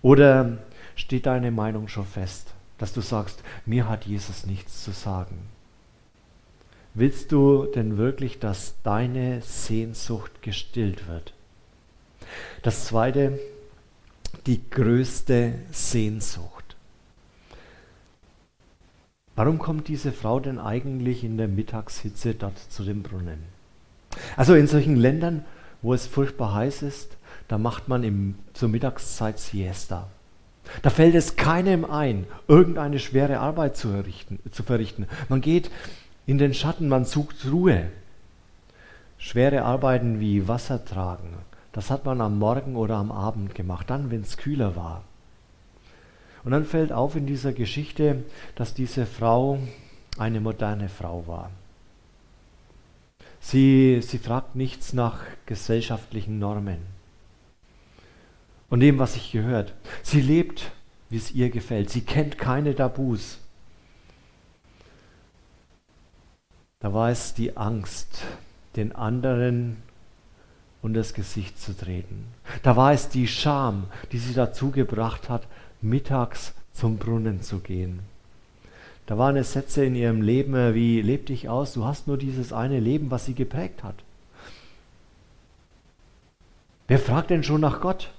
Oder 0.00 0.58
steht 0.94 1.26
deine 1.26 1.50
Meinung 1.50 1.88
schon 1.88 2.06
fest, 2.06 2.54
dass 2.78 2.92
du 2.92 3.00
sagst, 3.00 3.42
mir 3.64 3.88
hat 3.88 4.06
Jesus 4.06 4.46
nichts 4.46 4.84
zu 4.84 4.92
sagen? 4.92 5.38
Willst 6.98 7.30
du 7.30 7.66
denn 7.66 7.98
wirklich, 7.98 8.38
dass 8.38 8.76
deine 8.82 9.42
Sehnsucht 9.42 10.40
gestillt 10.40 11.06
wird? 11.06 11.34
Das 12.62 12.86
zweite, 12.86 13.38
die 14.46 14.62
größte 14.70 15.56
Sehnsucht. 15.70 16.74
Warum 19.34 19.58
kommt 19.58 19.88
diese 19.88 20.10
Frau 20.10 20.40
denn 20.40 20.58
eigentlich 20.58 21.22
in 21.22 21.36
der 21.36 21.48
Mittagshitze 21.48 22.32
dort 22.32 22.58
zu 22.58 22.82
dem 22.82 23.02
Brunnen? 23.02 23.40
Also 24.34 24.54
in 24.54 24.66
solchen 24.66 24.96
Ländern, 24.96 25.44
wo 25.82 25.92
es 25.92 26.06
furchtbar 26.06 26.54
heiß 26.54 26.80
ist, 26.80 27.18
da 27.48 27.58
macht 27.58 27.88
man 27.88 28.04
im, 28.04 28.36
zur 28.54 28.70
Mittagszeit 28.70 29.38
Siesta. 29.38 30.08
Da 30.80 30.88
fällt 30.88 31.14
es 31.14 31.36
keinem 31.36 31.84
ein, 31.84 32.26
irgendeine 32.48 32.98
schwere 33.00 33.38
Arbeit 33.38 33.76
zu, 33.76 34.02
zu 34.50 34.62
verrichten. 34.62 35.06
Man 35.28 35.42
geht 35.42 35.70
in 36.26 36.38
den 36.38 36.54
Schatten, 36.54 36.88
man 36.88 37.04
sucht 37.04 37.46
Ruhe. 37.50 37.90
Schwere 39.18 39.62
Arbeiten 39.62 40.20
wie 40.20 40.46
Wasser 40.46 40.84
tragen, 40.84 41.38
das 41.72 41.90
hat 41.90 42.04
man 42.04 42.20
am 42.20 42.38
Morgen 42.38 42.76
oder 42.76 42.96
am 42.96 43.10
Abend 43.10 43.54
gemacht, 43.54 43.88
dann, 43.88 44.10
wenn 44.10 44.20
es 44.22 44.36
kühler 44.36 44.76
war. 44.76 45.04
Und 46.44 46.52
dann 46.52 46.64
fällt 46.64 46.92
auf 46.92 47.16
in 47.16 47.26
dieser 47.26 47.52
Geschichte, 47.52 48.24
dass 48.54 48.74
diese 48.74 49.06
Frau 49.06 49.58
eine 50.18 50.40
moderne 50.40 50.88
Frau 50.88 51.26
war. 51.26 51.50
Sie, 53.40 54.00
sie 54.02 54.18
fragt 54.18 54.54
nichts 54.54 54.92
nach 54.92 55.20
gesellschaftlichen 55.46 56.38
Normen 56.38 56.78
und 58.70 58.80
dem, 58.80 58.98
was 58.98 59.14
sich 59.14 59.32
gehört. 59.32 59.74
Sie 60.02 60.20
lebt, 60.20 60.72
wie 61.10 61.16
es 61.16 61.32
ihr 61.32 61.50
gefällt. 61.50 61.90
Sie 61.90 62.00
kennt 62.00 62.38
keine 62.38 62.74
Tabus. 62.74 63.38
Da 66.80 66.92
war 66.92 67.10
es 67.10 67.32
die 67.32 67.56
Angst, 67.56 68.22
den 68.76 68.94
anderen 68.94 69.78
und 70.82 70.94
das 70.94 71.14
Gesicht 71.14 71.58
zu 71.58 71.74
treten. 71.76 72.26
Da 72.62 72.76
war 72.76 72.92
es 72.92 73.08
die 73.08 73.26
Scham, 73.26 73.84
die 74.12 74.18
sie 74.18 74.34
dazu 74.34 74.70
gebracht 74.70 75.30
hat, 75.30 75.46
mittags 75.80 76.52
zum 76.72 76.98
Brunnen 76.98 77.40
zu 77.40 77.60
gehen. 77.60 78.00
Da 79.06 79.16
waren 79.16 79.36
es 79.36 79.52
Sätze 79.52 79.84
in 79.84 79.94
ihrem 79.94 80.20
Leben 80.20 80.74
wie, 80.74 81.00
leb 81.00 81.26
dich 81.26 81.48
aus, 81.48 81.72
du 81.72 81.84
hast 81.84 82.08
nur 82.08 82.18
dieses 82.18 82.52
eine 82.52 82.78
Leben, 82.78 83.10
was 83.10 83.24
sie 83.24 83.34
geprägt 83.34 83.82
hat. 83.82 83.96
Wer 86.88 86.98
fragt 86.98 87.30
denn 87.30 87.42
schon 87.42 87.62
nach 87.62 87.80
Gott? 87.80 88.10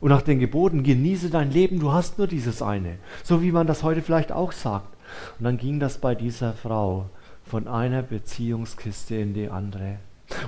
Und 0.00 0.10
nach 0.10 0.22
den 0.22 0.40
Geboten, 0.40 0.82
genieße 0.82 1.30
dein 1.30 1.52
Leben, 1.52 1.78
du 1.78 1.92
hast 1.92 2.18
nur 2.18 2.26
dieses 2.26 2.60
eine. 2.60 2.98
So 3.22 3.40
wie 3.42 3.52
man 3.52 3.66
das 3.66 3.82
heute 3.82 4.02
vielleicht 4.02 4.32
auch 4.32 4.52
sagt. 4.52 4.92
Und 5.38 5.44
dann 5.44 5.56
ging 5.56 5.80
das 5.80 5.98
bei 5.98 6.14
dieser 6.14 6.52
Frau 6.52 7.08
von 7.44 7.68
einer 7.68 8.02
Beziehungskiste 8.02 9.16
in 9.16 9.34
die 9.34 9.48
andere. 9.48 9.98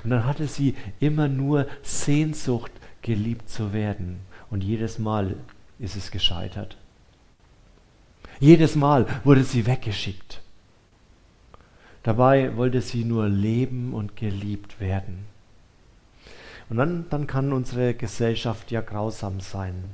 Und 0.03 0.11
dann 0.11 0.25
hatte 0.25 0.47
sie 0.47 0.75
immer 1.01 1.29
nur 1.29 1.67
Sehnsucht, 1.83 2.73
geliebt 3.03 3.51
zu 3.51 3.73
werden. 3.73 4.21
Und 4.51 4.65
jedes 4.65 4.99
Mal 4.99 5.37
ist 5.79 5.97
es 5.97 6.11
gescheitert. 6.11 6.77
Jedes 8.41 8.75
Mal 8.75 9.07
wurde 9.25 9.45
sie 9.45 9.67
weggeschickt. 9.67 10.41
Dabei 12.03 12.57
wollte 12.57 12.81
sie 12.81 13.05
nur 13.05 13.29
leben 13.29 13.95
und 13.95 14.17
geliebt 14.17 14.81
werden. 14.81 15.27
Und 16.69 16.79
dann, 16.79 17.07
dann 17.11 17.27
kann 17.27 17.53
unsere 17.53 17.95
Gesellschaft 17.95 18.71
ja 18.71 18.81
grausam 18.81 19.41
sein. 19.41 19.85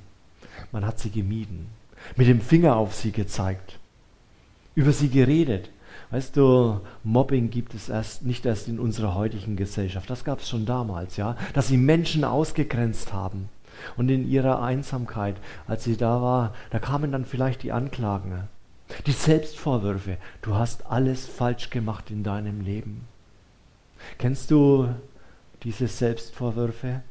Man 0.73 0.87
hat 0.87 0.99
sie 0.99 1.11
gemieden, 1.11 1.66
mit 2.16 2.28
dem 2.28 2.40
Finger 2.40 2.76
auf 2.76 2.95
sie 2.95 3.12
gezeigt, 3.12 3.78
über 4.75 4.92
sie 4.92 5.09
geredet, 5.09 5.71
Weißt 6.11 6.37
du, 6.37 6.81
Mobbing 7.05 7.50
gibt 7.50 7.75
es 7.75 7.88
erst 7.88 8.25
nicht 8.25 8.45
erst 8.45 8.67
in 8.67 8.81
unserer 8.81 9.14
heutigen 9.14 9.57
Gesellschaft. 9.57 10.11
Das 10.11 10.25
gab 10.25 10.40
es 10.40 10.49
schon 10.49 10.67
damals, 10.67 11.17
ja, 11.17 11.37
dass 11.55 11.69
sie 11.69 11.76
Menschen 11.76 12.25
ausgegrenzt 12.25 13.12
haben. 13.12 13.49
Und 13.97 14.11
in 14.11 14.29
ihrer 14.29 14.61
Einsamkeit, 14.61 15.37
als 15.67 15.85
sie 15.85 15.97
da 15.97 16.21
war, 16.21 16.55
da 16.71 16.79
kamen 16.79 17.12
dann 17.12 17.25
vielleicht 17.25 17.62
die 17.62 17.73
Anklagen, 17.73 18.49
die 19.07 19.12
Selbstvorwürfe. 19.12 20.17
Du 20.43 20.55
hast 20.55 20.87
alles 20.87 21.26
falsch 21.26 21.71
gemacht 21.71 22.11
in 22.11 22.25
deinem 22.25 22.61
Leben. 22.61 23.07
Kennst 24.19 24.50
du 24.50 24.88
diese 25.62 25.87
Selbstvorwürfe? 25.87 27.02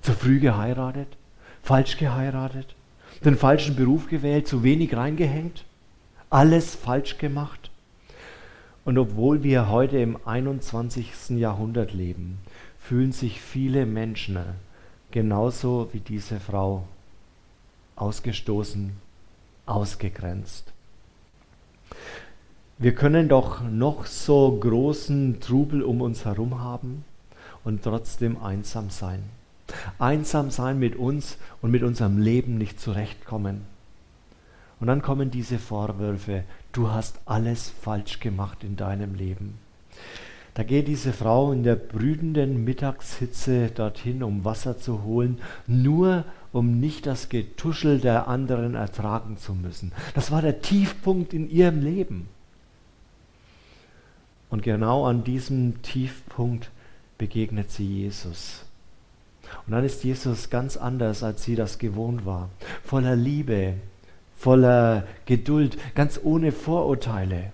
Zu 0.00 0.12
früh 0.12 0.40
geheiratet? 0.40 1.08
Falsch 1.62 1.98
geheiratet? 1.98 2.74
Den 3.24 3.36
falschen 3.36 3.76
Beruf 3.76 4.08
gewählt? 4.08 4.48
Zu 4.48 4.62
wenig 4.62 4.96
reingehängt? 4.96 5.64
Alles 6.30 6.74
falsch 6.74 7.18
gemacht? 7.18 7.67
Und 8.88 8.96
obwohl 8.96 9.42
wir 9.42 9.68
heute 9.68 9.98
im 9.98 10.16
21. 10.24 11.36
Jahrhundert 11.38 11.92
leben, 11.92 12.38
fühlen 12.78 13.12
sich 13.12 13.38
viele 13.38 13.84
Menschen 13.84 14.38
genauso 15.10 15.90
wie 15.92 16.00
diese 16.00 16.40
Frau 16.40 16.84
ausgestoßen, 17.96 18.92
ausgegrenzt. 19.66 20.72
Wir 22.78 22.94
können 22.94 23.28
doch 23.28 23.60
noch 23.62 24.06
so 24.06 24.56
großen 24.58 25.38
Trubel 25.40 25.82
um 25.82 26.00
uns 26.00 26.24
herum 26.24 26.62
haben 26.62 27.04
und 27.64 27.82
trotzdem 27.82 28.42
einsam 28.42 28.88
sein. 28.88 29.22
Einsam 29.98 30.50
sein 30.50 30.78
mit 30.78 30.96
uns 30.96 31.36
und 31.60 31.70
mit 31.70 31.82
unserem 31.82 32.16
Leben 32.16 32.56
nicht 32.56 32.80
zurechtkommen. 32.80 33.66
Und 34.80 34.86
dann 34.86 35.02
kommen 35.02 35.30
diese 35.30 35.58
Vorwürfe, 35.58 36.44
du 36.72 36.90
hast 36.90 37.20
alles 37.26 37.70
falsch 37.70 38.20
gemacht 38.20 38.64
in 38.64 38.76
deinem 38.76 39.14
Leben. 39.14 39.58
Da 40.54 40.64
geht 40.64 40.88
diese 40.88 41.12
Frau 41.12 41.52
in 41.52 41.62
der 41.62 41.76
brütenden 41.76 42.64
Mittagshitze 42.64 43.68
dorthin, 43.68 44.24
um 44.24 44.44
Wasser 44.44 44.76
zu 44.76 45.04
holen, 45.04 45.38
nur 45.68 46.24
um 46.52 46.80
nicht 46.80 47.06
das 47.06 47.28
Getuschel 47.28 48.00
der 48.00 48.26
anderen 48.26 48.74
ertragen 48.74 49.36
zu 49.36 49.54
müssen. 49.54 49.92
Das 50.14 50.32
war 50.32 50.42
der 50.42 50.60
Tiefpunkt 50.60 51.32
in 51.32 51.48
ihrem 51.48 51.80
Leben. 51.80 52.28
Und 54.50 54.62
genau 54.62 55.04
an 55.06 55.24
diesem 55.24 55.80
Tiefpunkt 55.82 56.70
begegnet 57.18 57.70
sie 57.70 57.86
Jesus. 57.86 58.64
Und 59.66 59.72
dann 59.72 59.84
ist 59.84 60.04
Jesus 60.04 60.50
ganz 60.50 60.76
anders, 60.76 61.22
als 61.22 61.42
sie 61.44 61.54
das 61.54 61.78
gewohnt 61.78 62.26
war. 62.26 62.50
Voller 62.82 63.16
Liebe, 63.16 63.74
voller 64.38 65.06
Geduld, 65.26 65.76
ganz 65.94 66.20
ohne 66.22 66.52
Vorurteile. 66.52 67.52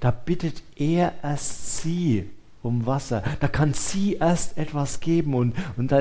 Da 0.00 0.10
bittet 0.10 0.62
er 0.76 1.14
erst 1.22 1.78
sie 1.78 2.28
um 2.62 2.86
Wasser. 2.86 3.22
Da 3.40 3.48
kann 3.48 3.72
sie 3.72 4.14
erst 4.14 4.58
etwas 4.58 5.00
geben 5.00 5.34
und, 5.34 5.54
und 5.76 5.92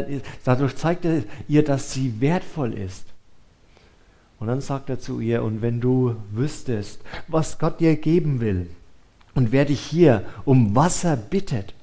dadurch 0.43 0.75
zeigt 0.75 1.05
er 1.05 1.23
ihr, 1.47 1.63
dass 1.63 1.93
sie 1.93 2.19
wertvoll 2.19 2.73
ist. 2.73 3.05
Und 4.39 4.47
dann 4.47 4.61
sagt 4.61 4.89
er 4.89 4.99
zu 4.99 5.19
ihr, 5.19 5.43
und 5.43 5.61
wenn 5.61 5.81
du 5.81 6.15
wüsstest, 6.31 7.01
was 7.27 7.57
Gott 7.57 7.79
dir 7.79 7.95
geben 7.95 8.39
will 8.39 8.69
und 9.33 9.51
wer 9.51 9.65
dich 9.65 9.81
hier 9.81 10.23
um 10.45 10.75
Wasser 10.75 11.15
bittet, 11.15 11.73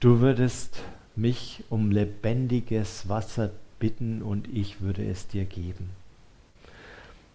du 0.00 0.20
würdest 0.20 0.80
mich 1.14 1.64
um 1.68 1.90
lebendiges 1.90 3.08
Wasser 3.08 3.50
bitten 3.78 4.22
und 4.22 4.48
ich 4.48 4.80
würde 4.80 5.04
es 5.04 5.26
dir 5.26 5.44
geben. 5.44 5.90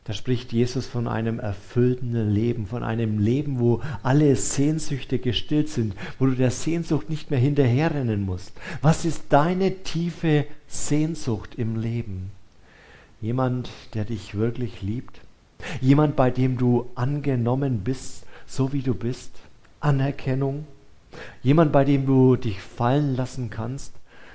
Da 0.05 0.11
spricht 0.11 0.51
Jesus 0.51 0.85
von 0.85 1.07
einem 1.07 1.39
erfüllten 1.39 2.33
Leben, 2.33 2.67
von 2.67 2.83
einem 2.83 3.19
Leben, 3.19 3.59
wo 3.59 3.81
alle 4.01 4.35
Sehnsüchte 4.35 5.17
gestillt 5.17 5.69
sind, 5.69 5.95
wo 6.19 6.25
du 6.25 6.33
der 6.33 6.51
Sehnsucht 6.51 7.09
nicht 7.09 7.31
mehr 7.31 7.39
hinterherrennen 7.39 8.25
musst. 8.25 8.51
Was 8.81 9.05
ist 9.05 9.25
deine 9.29 9.83
tiefe 9.83 10.45
Sehnsucht 10.67 11.55
im 11.55 11.77
Leben? 11.77 12.31
Jemand, 13.21 13.69
der 13.93 14.03
dich 14.03 14.35
wirklich 14.35 14.81
liebt? 14.81 15.21
Jemand, 15.79 16.17
bei 16.17 16.29
dem 16.29 16.57
du 16.57 16.89
angenommen 16.95 17.79
bist, 17.79 18.25
so 18.45 18.73
wie 18.73 18.81
du 18.81 18.93
bist? 18.93 19.31
Anerkennung? 19.79 20.67
Jemand, 21.41 21.71
bei 21.71 21.85
dem 21.85 22.05
du 22.05 22.35
dich 22.35 22.59
fallen 22.59 23.15
lassen 23.15 23.49
kannst? 23.49 23.93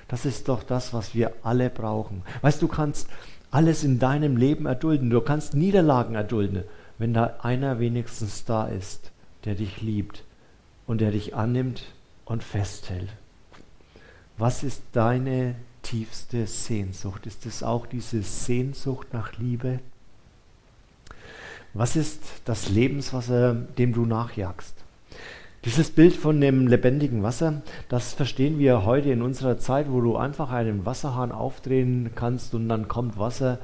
Das 0.08 0.24
ist 0.24 0.48
doch 0.48 0.62
das, 0.62 0.94
was 0.94 1.14
wir 1.14 1.34
alle 1.42 1.68
brauchen. 1.68 2.22
Weißt 2.40 2.62
du, 2.62 2.68
kannst 2.68 3.08
alles 3.50 3.84
in 3.84 3.98
deinem 3.98 4.36
Leben 4.36 4.66
erdulden. 4.66 5.10
Du 5.10 5.20
kannst 5.20 5.54
Niederlagen 5.54 6.14
erdulden, 6.14 6.64
wenn 6.98 7.14
da 7.14 7.38
einer 7.42 7.78
wenigstens 7.78 8.44
da 8.44 8.66
ist, 8.66 9.10
der 9.44 9.54
dich 9.54 9.80
liebt 9.80 10.24
und 10.86 11.00
der 11.00 11.12
dich 11.12 11.34
annimmt 11.34 11.84
und 12.24 12.42
festhält. 12.42 13.08
Was 14.36 14.62
ist 14.62 14.82
deine 14.92 15.54
tiefste 15.82 16.46
Sehnsucht? 16.46 17.26
Ist 17.26 17.46
es 17.46 17.62
auch 17.62 17.86
diese 17.86 18.22
Sehnsucht 18.22 19.08
nach 19.12 19.36
Liebe? 19.38 19.80
Was 21.74 21.96
ist 21.96 22.22
das 22.44 22.68
Lebenswasser, 22.68 23.54
dem 23.54 23.92
du 23.92 24.04
nachjagst? 24.04 24.74
Dieses 25.64 25.90
Bild 25.90 26.14
von 26.14 26.40
dem 26.40 26.68
lebendigen 26.68 27.22
Wasser, 27.24 27.62
das 27.88 28.14
verstehen 28.14 28.58
wir 28.58 28.84
heute 28.84 29.10
in 29.10 29.22
unserer 29.22 29.58
Zeit, 29.58 29.90
wo 29.90 30.00
du 30.00 30.16
einfach 30.16 30.52
einen 30.52 30.86
Wasserhahn 30.86 31.32
aufdrehen 31.32 32.10
kannst 32.14 32.54
und 32.54 32.68
dann 32.68 32.86
kommt 32.86 33.18
Wasser 33.18 33.58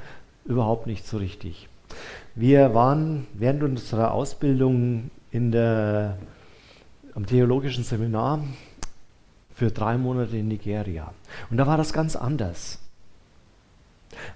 überhaupt 0.44 0.88
nicht 0.88 1.06
so 1.06 1.18
richtig. 1.18 1.68
Wir 2.34 2.74
waren 2.74 3.28
während 3.32 3.62
unserer 3.62 4.12
Ausbildung 4.12 5.10
in 5.30 5.52
der, 5.52 6.18
am 7.14 7.26
theologischen 7.26 7.84
Seminar 7.84 8.42
für 9.54 9.70
drei 9.70 9.96
Monate 9.96 10.36
in 10.36 10.48
Nigeria. 10.48 11.14
Und 11.48 11.58
da 11.58 11.66
war 11.66 11.76
das 11.76 11.92
ganz 11.92 12.16
anders. 12.16 12.80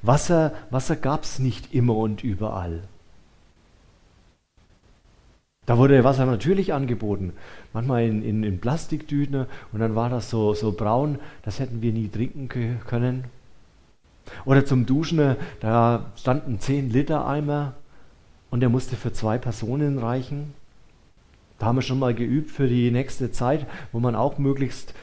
Wasser, 0.03 0.53
Wasser 0.71 0.95
gab 0.95 1.25
es 1.25 1.41
nicht 1.41 1.75
immer 1.75 1.97
und 1.97 2.23
überall. 2.23 2.83
Da 5.69 5.77
wurde 5.77 6.03
Wasser 6.03 6.25
natürlich 6.25 6.73
angeboten, 6.73 7.35
manchmal 7.75 8.05
in, 8.05 8.23
in, 8.23 8.43
in 8.43 8.59
Plastiktüten 8.59 9.45
und 9.71 9.81
dann 9.81 9.95
war 9.95 10.09
das 10.09 10.31
so, 10.31 10.55
so 10.55 10.73
braun, 10.73 11.19
das 11.43 11.61
hätten 11.61 11.83
wir 11.83 11.93
nie 11.93 12.09
trinken 12.09 12.81
können. 12.87 13.25
Oder 14.47 14.65
zum 14.65 14.87
Duschen, 14.87 15.37
da 15.61 16.07
standen 16.17 16.59
10 16.59 16.89
Liter 16.89 17.27
Eimer 17.27 17.75
und 18.49 18.61
der 18.61 18.71
musste 18.71 18.97
für 18.97 19.13
zwei 19.13 19.37
Personen 19.37 19.99
reichen. 19.99 20.55
Da 21.59 21.67
haben 21.67 21.77
wir 21.77 21.83
schon 21.83 21.99
mal 21.99 22.15
geübt 22.15 22.51
für 22.51 22.67
die 22.67 22.91
nächste 22.91 23.31
Zeit, 23.31 23.67
wo 23.93 24.01
man 24.01 24.15
auch 24.15 24.39
möglichst 24.39 24.95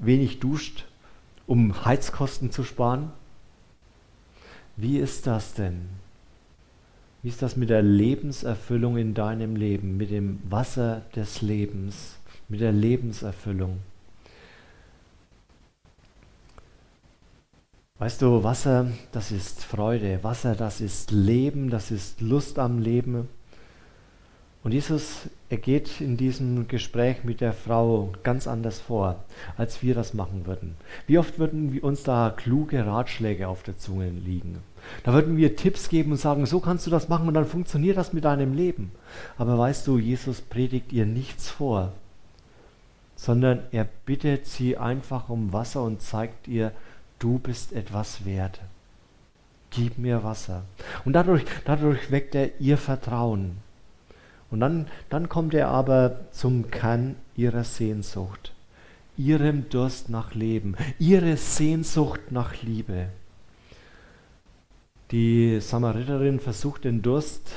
wenig 0.00 0.40
duscht, 0.40 0.86
um 1.46 1.84
Heizkosten 1.84 2.50
zu 2.50 2.64
sparen. 2.64 3.12
Wie 4.76 4.98
ist 4.98 5.28
das 5.28 5.54
denn? 5.54 5.97
Wie 7.22 7.28
ist 7.28 7.42
das 7.42 7.56
mit 7.56 7.70
der 7.70 7.82
Lebenserfüllung 7.82 8.96
in 8.96 9.12
deinem 9.12 9.56
Leben, 9.56 9.96
mit 9.96 10.10
dem 10.10 10.38
Wasser 10.44 11.02
des 11.16 11.42
Lebens, 11.42 12.16
mit 12.48 12.60
der 12.60 12.72
Lebenserfüllung? 12.72 13.78
Weißt 17.98 18.22
du, 18.22 18.44
Wasser, 18.44 18.92
das 19.10 19.32
ist 19.32 19.64
Freude, 19.64 20.22
Wasser, 20.22 20.54
das 20.54 20.80
ist 20.80 21.10
Leben, 21.10 21.68
das 21.68 21.90
ist 21.90 22.20
Lust 22.20 22.60
am 22.60 22.78
Leben. 22.78 23.28
Und 24.68 24.72
Jesus, 24.72 25.30
er 25.48 25.56
geht 25.56 25.98
in 26.02 26.18
diesem 26.18 26.68
Gespräch 26.68 27.24
mit 27.24 27.40
der 27.40 27.54
Frau 27.54 28.12
ganz 28.22 28.46
anders 28.46 28.78
vor, 28.78 29.24
als 29.56 29.82
wir 29.82 29.94
das 29.94 30.12
machen 30.12 30.44
würden. 30.44 30.74
Wie 31.06 31.16
oft 31.16 31.38
würden 31.38 31.78
uns 31.78 32.02
da 32.02 32.34
kluge 32.36 32.84
Ratschläge 32.84 33.48
auf 33.48 33.62
der 33.62 33.78
Zunge 33.78 34.10
liegen? 34.10 34.58
Da 35.04 35.14
würden 35.14 35.38
wir 35.38 35.56
Tipps 35.56 35.88
geben 35.88 36.10
und 36.10 36.18
sagen, 36.18 36.44
so 36.44 36.60
kannst 36.60 36.86
du 36.86 36.90
das 36.90 37.08
machen 37.08 37.28
und 37.28 37.32
dann 37.32 37.46
funktioniert 37.46 37.96
das 37.96 38.12
mit 38.12 38.26
deinem 38.26 38.52
Leben. 38.52 38.92
Aber 39.38 39.56
weißt 39.56 39.86
du, 39.86 39.96
Jesus 39.96 40.42
predigt 40.42 40.92
ihr 40.92 41.06
nichts 41.06 41.48
vor, 41.48 41.94
sondern 43.16 43.60
er 43.72 43.86
bittet 44.04 44.44
sie 44.44 44.76
einfach 44.76 45.30
um 45.30 45.54
Wasser 45.54 45.82
und 45.82 46.02
zeigt 46.02 46.46
ihr, 46.46 46.72
du 47.18 47.38
bist 47.38 47.72
etwas 47.72 48.26
wert. 48.26 48.60
Gib 49.70 49.96
mir 49.96 50.24
Wasser. 50.24 50.64
Und 51.06 51.14
dadurch, 51.14 51.46
dadurch 51.64 52.10
weckt 52.10 52.34
er 52.34 52.60
ihr 52.60 52.76
Vertrauen. 52.76 53.66
Und 54.50 54.60
dann, 54.60 54.86
dann 55.10 55.28
kommt 55.28 55.54
er 55.54 55.68
aber 55.68 56.20
zum 56.30 56.70
Kern 56.70 57.16
ihrer 57.36 57.64
Sehnsucht, 57.64 58.54
ihrem 59.16 59.68
Durst 59.68 60.08
nach 60.08 60.34
Leben, 60.34 60.76
ihre 60.98 61.36
Sehnsucht 61.36 62.30
nach 62.30 62.62
Liebe. 62.62 63.08
Die 65.10 65.60
Samariterin 65.60 66.40
versucht 66.40 66.84
den 66.84 67.02
Durst 67.02 67.50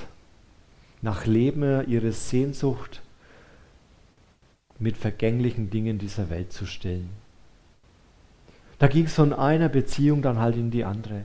nach 1.01 1.25
Leben, 1.25 1.87
ihre 1.87 2.11
Sehnsucht 2.11 3.01
mit 4.79 4.97
vergänglichen 4.97 5.69
Dingen 5.69 5.97
dieser 5.97 6.29
Welt 6.29 6.51
zu 6.51 6.65
stillen. 6.65 7.09
Da 8.79 8.87
ging 8.87 9.05
es 9.05 9.13
von 9.13 9.31
einer 9.31 9.69
Beziehung 9.69 10.21
dann 10.21 10.39
halt 10.39 10.55
in 10.55 10.71
die 10.71 10.83
andere. 10.83 11.23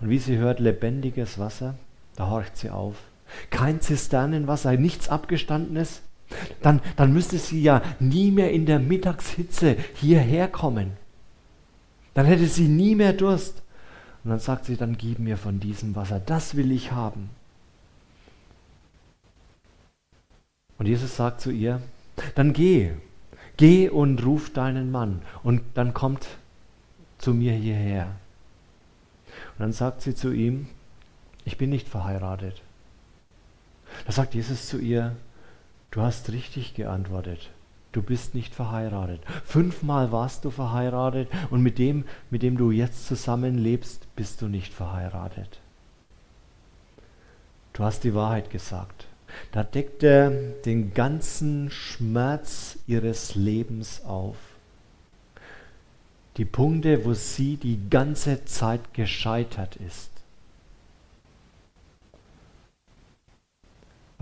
Und 0.00 0.10
wie 0.10 0.18
sie 0.18 0.38
hört, 0.38 0.60
lebendiges 0.60 1.38
Wasser, 1.38 1.76
da 2.16 2.30
horcht 2.30 2.56
sie 2.56 2.70
auf 2.70 2.96
kein 3.50 3.80
Zisternenwasser, 3.80 4.76
nichts 4.76 5.08
Abgestandenes, 5.08 6.02
dann, 6.62 6.80
dann 6.96 7.12
müsste 7.12 7.38
sie 7.38 7.62
ja 7.62 7.82
nie 8.00 8.30
mehr 8.30 8.52
in 8.52 8.66
der 8.66 8.78
Mittagshitze 8.78 9.76
hierher 9.94 10.48
kommen. 10.48 10.92
Dann 12.14 12.26
hätte 12.26 12.46
sie 12.46 12.68
nie 12.68 12.94
mehr 12.94 13.12
Durst. 13.12 13.62
Und 14.22 14.30
dann 14.30 14.38
sagt 14.38 14.64
sie, 14.64 14.76
dann 14.76 14.96
gib 14.96 15.18
mir 15.18 15.36
von 15.36 15.60
diesem 15.60 15.94
Wasser, 15.96 16.18
das 16.18 16.56
will 16.56 16.72
ich 16.72 16.92
haben. 16.92 17.28
Und 20.78 20.86
Jesus 20.86 21.16
sagt 21.16 21.40
zu 21.40 21.50
ihr, 21.50 21.80
dann 22.34 22.52
geh, 22.52 22.92
geh 23.56 23.88
und 23.88 24.24
ruf 24.24 24.50
deinen 24.50 24.90
Mann 24.90 25.22
und 25.42 25.62
dann 25.74 25.94
kommt 25.94 26.26
zu 27.18 27.34
mir 27.34 27.52
hierher. 27.52 28.06
Und 29.52 29.60
dann 29.60 29.72
sagt 29.72 30.02
sie 30.02 30.14
zu 30.14 30.32
ihm, 30.32 30.66
ich 31.44 31.58
bin 31.58 31.70
nicht 31.70 31.88
verheiratet. 31.88 32.63
Da 34.06 34.12
sagt 34.12 34.34
Jesus 34.34 34.68
zu 34.68 34.78
ihr, 34.78 35.16
du 35.90 36.00
hast 36.00 36.30
richtig 36.32 36.74
geantwortet. 36.74 37.50
Du 37.92 38.02
bist 38.02 38.34
nicht 38.34 38.54
verheiratet. 38.54 39.22
Fünfmal 39.44 40.10
warst 40.10 40.44
du 40.44 40.50
verheiratet 40.50 41.28
und 41.50 41.62
mit 41.62 41.78
dem, 41.78 42.04
mit 42.28 42.42
dem 42.42 42.56
du 42.56 42.72
jetzt 42.72 43.06
zusammenlebst, 43.06 44.08
bist 44.16 44.42
du 44.42 44.48
nicht 44.48 44.74
verheiratet. 44.74 45.60
Du 47.72 47.84
hast 47.84 48.02
die 48.02 48.14
Wahrheit 48.14 48.50
gesagt. 48.50 49.06
Da 49.52 49.62
deckt 49.62 50.02
er 50.02 50.30
den 50.30 50.94
ganzen 50.94 51.70
Schmerz 51.70 52.78
ihres 52.86 53.34
Lebens 53.34 54.04
auf. 54.04 54.36
Die 56.36 56.44
Punkte, 56.44 57.04
wo 57.04 57.14
sie 57.14 57.56
die 57.56 57.78
ganze 57.90 58.44
Zeit 58.44 58.92
gescheitert 58.92 59.76
ist. 59.76 60.10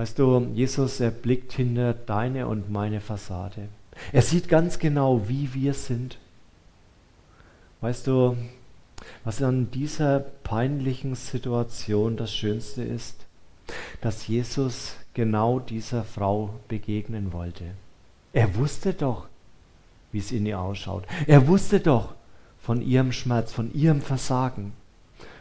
Weißt 0.02 0.18
du, 0.18 0.48
Jesus, 0.52 0.98
er 0.98 1.12
blickt 1.12 1.52
hinter 1.52 1.94
deine 1.94 2.48
und 2.48 2.72
meine 2.72 3.00
Fassade. 3.00 3.68
Er 4.10 4.22
sieht 4.22 4.48
ganz 4.48 4.80
genau, 4.80 5.28
wie 5.28 5.54
wir 5.54 5.74
sind. 5.74 6.18
Weißt 7.82 8.08
du, 8.08 8.36
was 9.22 9.40
an 9.44 9.70
dieser 9.70 10.18
peinlichen 10.18 11.14
Situation 11.14 12.16
das 12.16 12.34
Schönste 12.34 12.82
ist? 12.82 13.26
Dass 14.00 14.26
Jesus 14.26 14.96
genau 15.14 15.60
dieser 15.60 16.02
Frau 16.02 16.50
begegnen 16.66 17.32
wollte. 17.32 17.66
Er 18.32 18.56
wusste 18.56 18.94
doch, 18.94 19.28
wie 20.10 20.18
es 20.18 20.32
in 20.32 20.46
ihr 20.46 20.58
ausschaut. 20.58 21.04
Er 21.28 21.46
wusste 21.46 21.78
doch 21.78 22.16
von 22.60 22.82
ihrem 22.82 23.12
Schmerz, 23.12 23.52
von 23.52 23.72
ihrem 23.72 24.00
Versagen, 24.00 24.72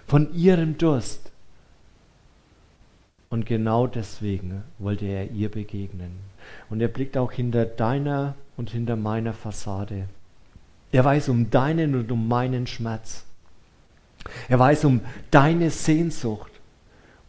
von 0.06 0.32
ihrem 0.36 0.78
Durst. 0.78 1.31
Und 3.32 3.46
genau 3.46 3.88
deswegen 3.88 4.64
wollte 4.78 5.06
er 5.06 5.32
ihr 5.32 5.50
begegnen. 5.50 6.12
Und 6.70 6.82
er 6.82 6.90
blickt 6.90 7.18
auch 7.18 7.32
hinter 7.32 7.66
deiner 7.66 8.36
und 8.58 8.70
hinter 8.72 8.98
meiner 8.98 9.34
Fassade. 9.34 10.10
Er 10.92 11.06
weiß 11.06 11.30
um 11.30 11.50
deinen 11.50 11.96
und 11.96 12.12
um 12.12 12.28
meinen 12.28 12.68
Schmerz. 12.68 13.24
Er 14.50 14.60
weiß 14.60 14.84
um 14.84 15.00
deine 15.32 15.70
Sehnsucht. 15.70 16.52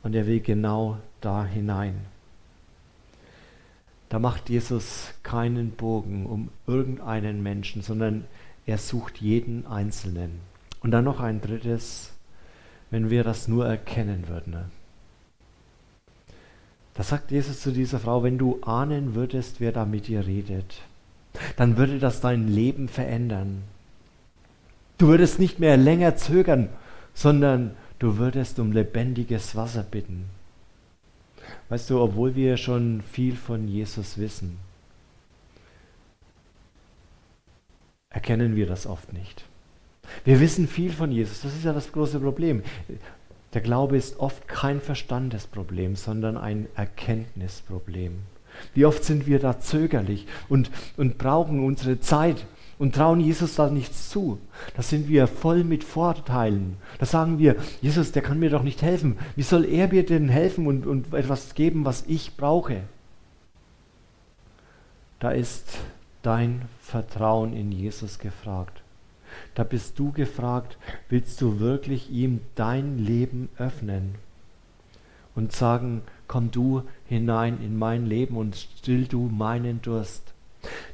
Und 0.02 0.16
er 0.16 0.26
will 0.26 0.40
genau 0.40 0.98
da 1.20 1.46
hinein. 1.46 1.94
da 4.08 4.18
macht 4.18 4.50
Jesus 4.50 5.14
keinen 5.22 5.70
Bogen 5.70 6.26
um 6.26 6.50
irgendeinen 6.66 7.42
Menschen, 7.42 7.80
sondern 7.80 8.24
er 8.66 8.76
sucht 8.76 9.18
jeden 9.18 9.66
Einzelnen. 9.66 10.40
Und 10.80 10.90
dann 10.90 11.04
noch 11.04 11.20
ein 11.20 11.40
drittes, 11.40 12.12
wenn 12.90 13.08
wir 13.08 13.22
das 13.22 13.46
nur 13.46 13.66
erkennen 13.66 14.28
würden. 14.28 14.81
Da 16.94 17.02
sagt 17.02 17.30
Jesus 17.30 17.60
zu 17.60 17.72
dieser 17.72 17.98
Frau, 17.98 18.22
wenn 18.22 18.38
du 18.38 18.60
ahnen 18.62 19.14
würdest, 19.14 19.60
wer 19.60 19.72
da 19.72 19.84
mit 19.84 20.08
dir 20.08 20.26
redet, 20.26 20.82
dann 21.56 21.76
würde 21.76 21.98
das 21.98 22.20
dein 22.20 22.48
Leben 22.48 22.88
verändern. 22.88 23.62
Du 24.98 25.08
würdest 25.08 25.38
nicht 25.38 25.58
mehr 25.58 25.76
länger 25.76 26.16
zögern, 26.16 26.68
sondern 27.14 27.74
du 27.98 28.18
würdest 28.18 28.58
um 28.58 28.72
lebendiges 28.72 29.56
Wasser 29.56 29.82
bitten. 29.82 30.26
Weißt 31.70 31.88
du, 31.88 32.00
obwohl 32.00 32.34
wir 32.34 32.56
schon 32.56 33.02
viel 33.10 33.36
von 33.36 33.66
Jesus 33.66 34.18
wissen, 34.18 34.58
erkennen 38.10 38.54
wir 38.54 38.66
das 38.66 38.86
oft 38.86 39.12
nicht. 39.12 39.44
Wir 40.24 40.40
wissen 40.40 40.68
viel 40.68 40.92
von 40.92 41.10
Jesus, 41.10 41.40
das 41.40 41.54
ist 41.54 41.64
ja 41.64 41.72
das 41.72 41.90
große 41.90 42.20
Problem. 42.20 42.62
Der 43.54 43.60
Glaube 43.60 43.96
ist 43.96 44.18
oft 44.18 44.48
kein 44.48 44.80
Verstandesproblem, 44.80 45.96
sondern 45.96 46.36
ein 46.36 46.66
Erkenntnisproblem. 46.74 48.18
Wie 48.74 48.84
oft 48.84 49.04
sind 49.04 49.26
wir 49.26 49.38
da 49.38 49.60
zögerlich 49.60 50.26
und, 50.48 50.70
und 50.96 51.18
brauchen 51.18 51.64
unsere 51.64 52.00
Zeit 52.00 52.46
und 52.78 52.94
trauen 52.94 53.20
Jesus 53.20 53.54
da 53.54 53.70
nichts 53.70 54.10
zu. 54.10 54.38
Da 54.74 54.82
sind 54.82 55.08
wir 55.08 55.26
voll 55.26 55.64
mit 55.64 55.84
Vorteilen. 55.84 56.78
Da 56.98 57.06
sagen 57.06 57.38
wir, 57.38 57.56
Jesus, 57.80 58.12
der 58.12 58.22
kann 58.22 58.38
mir 58.38 58.50
doch 58.50 58.62
nicht 58.62 58.82
helfen. 58.82 59.18
Wie 59.36 59.42
soll 59.42 59.64
er 59.64 59.88
mir 59.88 60.04
denn 60.04 60.28
helfen 60.28 60.66
und, 60.66 60.86
und 60.86 61.14
etwas 61.14 61.54
geben, 61.54 61.84
was 61.84 62.04
ich 62.08 62.36
brauche? 62.36 62.82
Da 65.20 65.30
ist 65.30 65.78
dein 66.22 66.62
Vertrauen 66.80 67.52
in 67.54 67.70
Jesus 67.70 68.18
gefragt. 68.18 68.81
Da 69.54 69.64
bist 69.64 69.98
du 69.98 70.12
gefragt, 70.12 70.78
willst 71.08 71.40
du 71.40 71.60
wirklich 71.60 72.10
ihm 72.10 72.40
dein 72.54 72.98
Leben 72.98 73.48
öffnen 73.58 74.14
und 75.34 75.52
sagen, 75.52 76.02
komm 76.26 76.50
du 76.50 76.82
hinein 77.06 77.58
in 77.62 77.78
mein 77.78 78.06
Leben 78.06 78.36
und 78.36 78.56
still 78.56 79.06
du 79.06 79.28
meinen 79.28 79.82
Durst. 79.82 80.32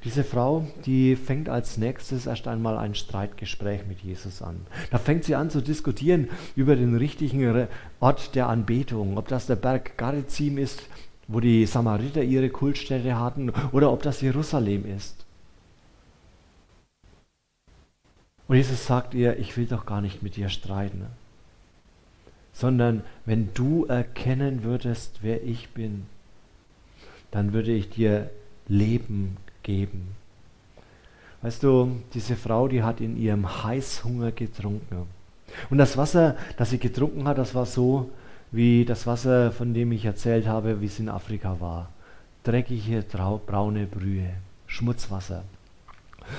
Diese 0.04 0.24
Frau, 0.24 0.66
die 0.86 1.14
fängt 1.14 1.48
als 1.48 1.76
nächstes 1.76 2.26
erst 2.26 2.48
einmal 2.48 2.78
ein 2.78 2.94
Streitgespräch 2.94 3.82
mit 3.86 4.00
Jesus 4.00 4.40
an. 4.40 4.56
Da 4.90 4.98
fängt 4.98 5.24
sie 5.24 5.34
an 5.34 5.50
zu 5.50 5.60
diskutieren 5.60 6.28
über 6.56 6.74
den 6.74 6.96
richtigen 6.96 7.68
Ort 8.00 8.34
der 8.34 8.48
Anbetung, 8.48 9.18
ob 9.18 9.28
das 9.28 9.46
der 9.46 9.56
Berg 9.56 9.98
Garizim 9.98 10.56
ist, 10.56 10.82
wo 11.26 11.40
die 11.40 11.66
Samariter 11.66 12.22
ihre 12.22 12.48
Kultstätte 12.48 13.18
hatten, 13.18 13.52
oder 13.72 13.92
ob 13.92 14.02
das 14.02 14.22
Jerusalem 14.22 14.86
ist. 14.86 15.26
Und 18.48 18.56
Jesus 18.56 18.86
sagt 18.86 19.14
ihr, 19.14 19.38
ich 19.38 19.56
will 19.56 19.66
doch 19.66 19.84
gar 19.84 20.00
nicht 20.00 20.22
mit 20.22 20.36
dir 20.36 20.48
streiten, 20.48 21.06
sondern 22.54 23.02
wenn 23.26 23.52
du 23.54 23.84
erkennen 23.84 24.64
würdest, 24.64 25.18
wer 25.22 25.44
ich 25.44 25.68
bin, 25.68 26.06
dann 27.30 27.52
würde 27.52 27.72
ich 27.72 27.90
dir 27.90 28.30
Leben 28.66 29.36
geben. 29.62 30.16
Weißt 31.42 31.62
du, 31.62 32.00
diese 32.14 32.36
Frau, 32.36 32.68
die 32.68 32.82
hat 32.82 33.00
in 33.00 33.16
ihrem 33.16 33.64
Heißhunger 33.64 34.32
getrunken. 34.32 35.06
Und 35.70 35.78
das 35.78 35.96
Wasser, 35.96 36.36
das 36.56 36.70
sie 36.70 36.78
getrunken 36.78 37.28
hat, 37.28 37.38
das 37.38 37.54
war 37.54 37.66
so 37.66 38.10
wie 38.50 38.84
das 38.86 39.06
Wasser, 39.06 39.52
von 39.52 39.74
dem 39.74 39.92
ich 39.92 40.06
erzählt 40.06 40.46
habe, 40.46 40.80
wie 40.80 40.86
es 40.86 40.98
in 40.98 41.10
Afrika 41.10 41.60
war. 41.60 41.90
Dreckige, 42.44 43.04
braune 43.46 43.86
Brühe, 43.86 44.30
Schmutzwasser. 44.66 45.44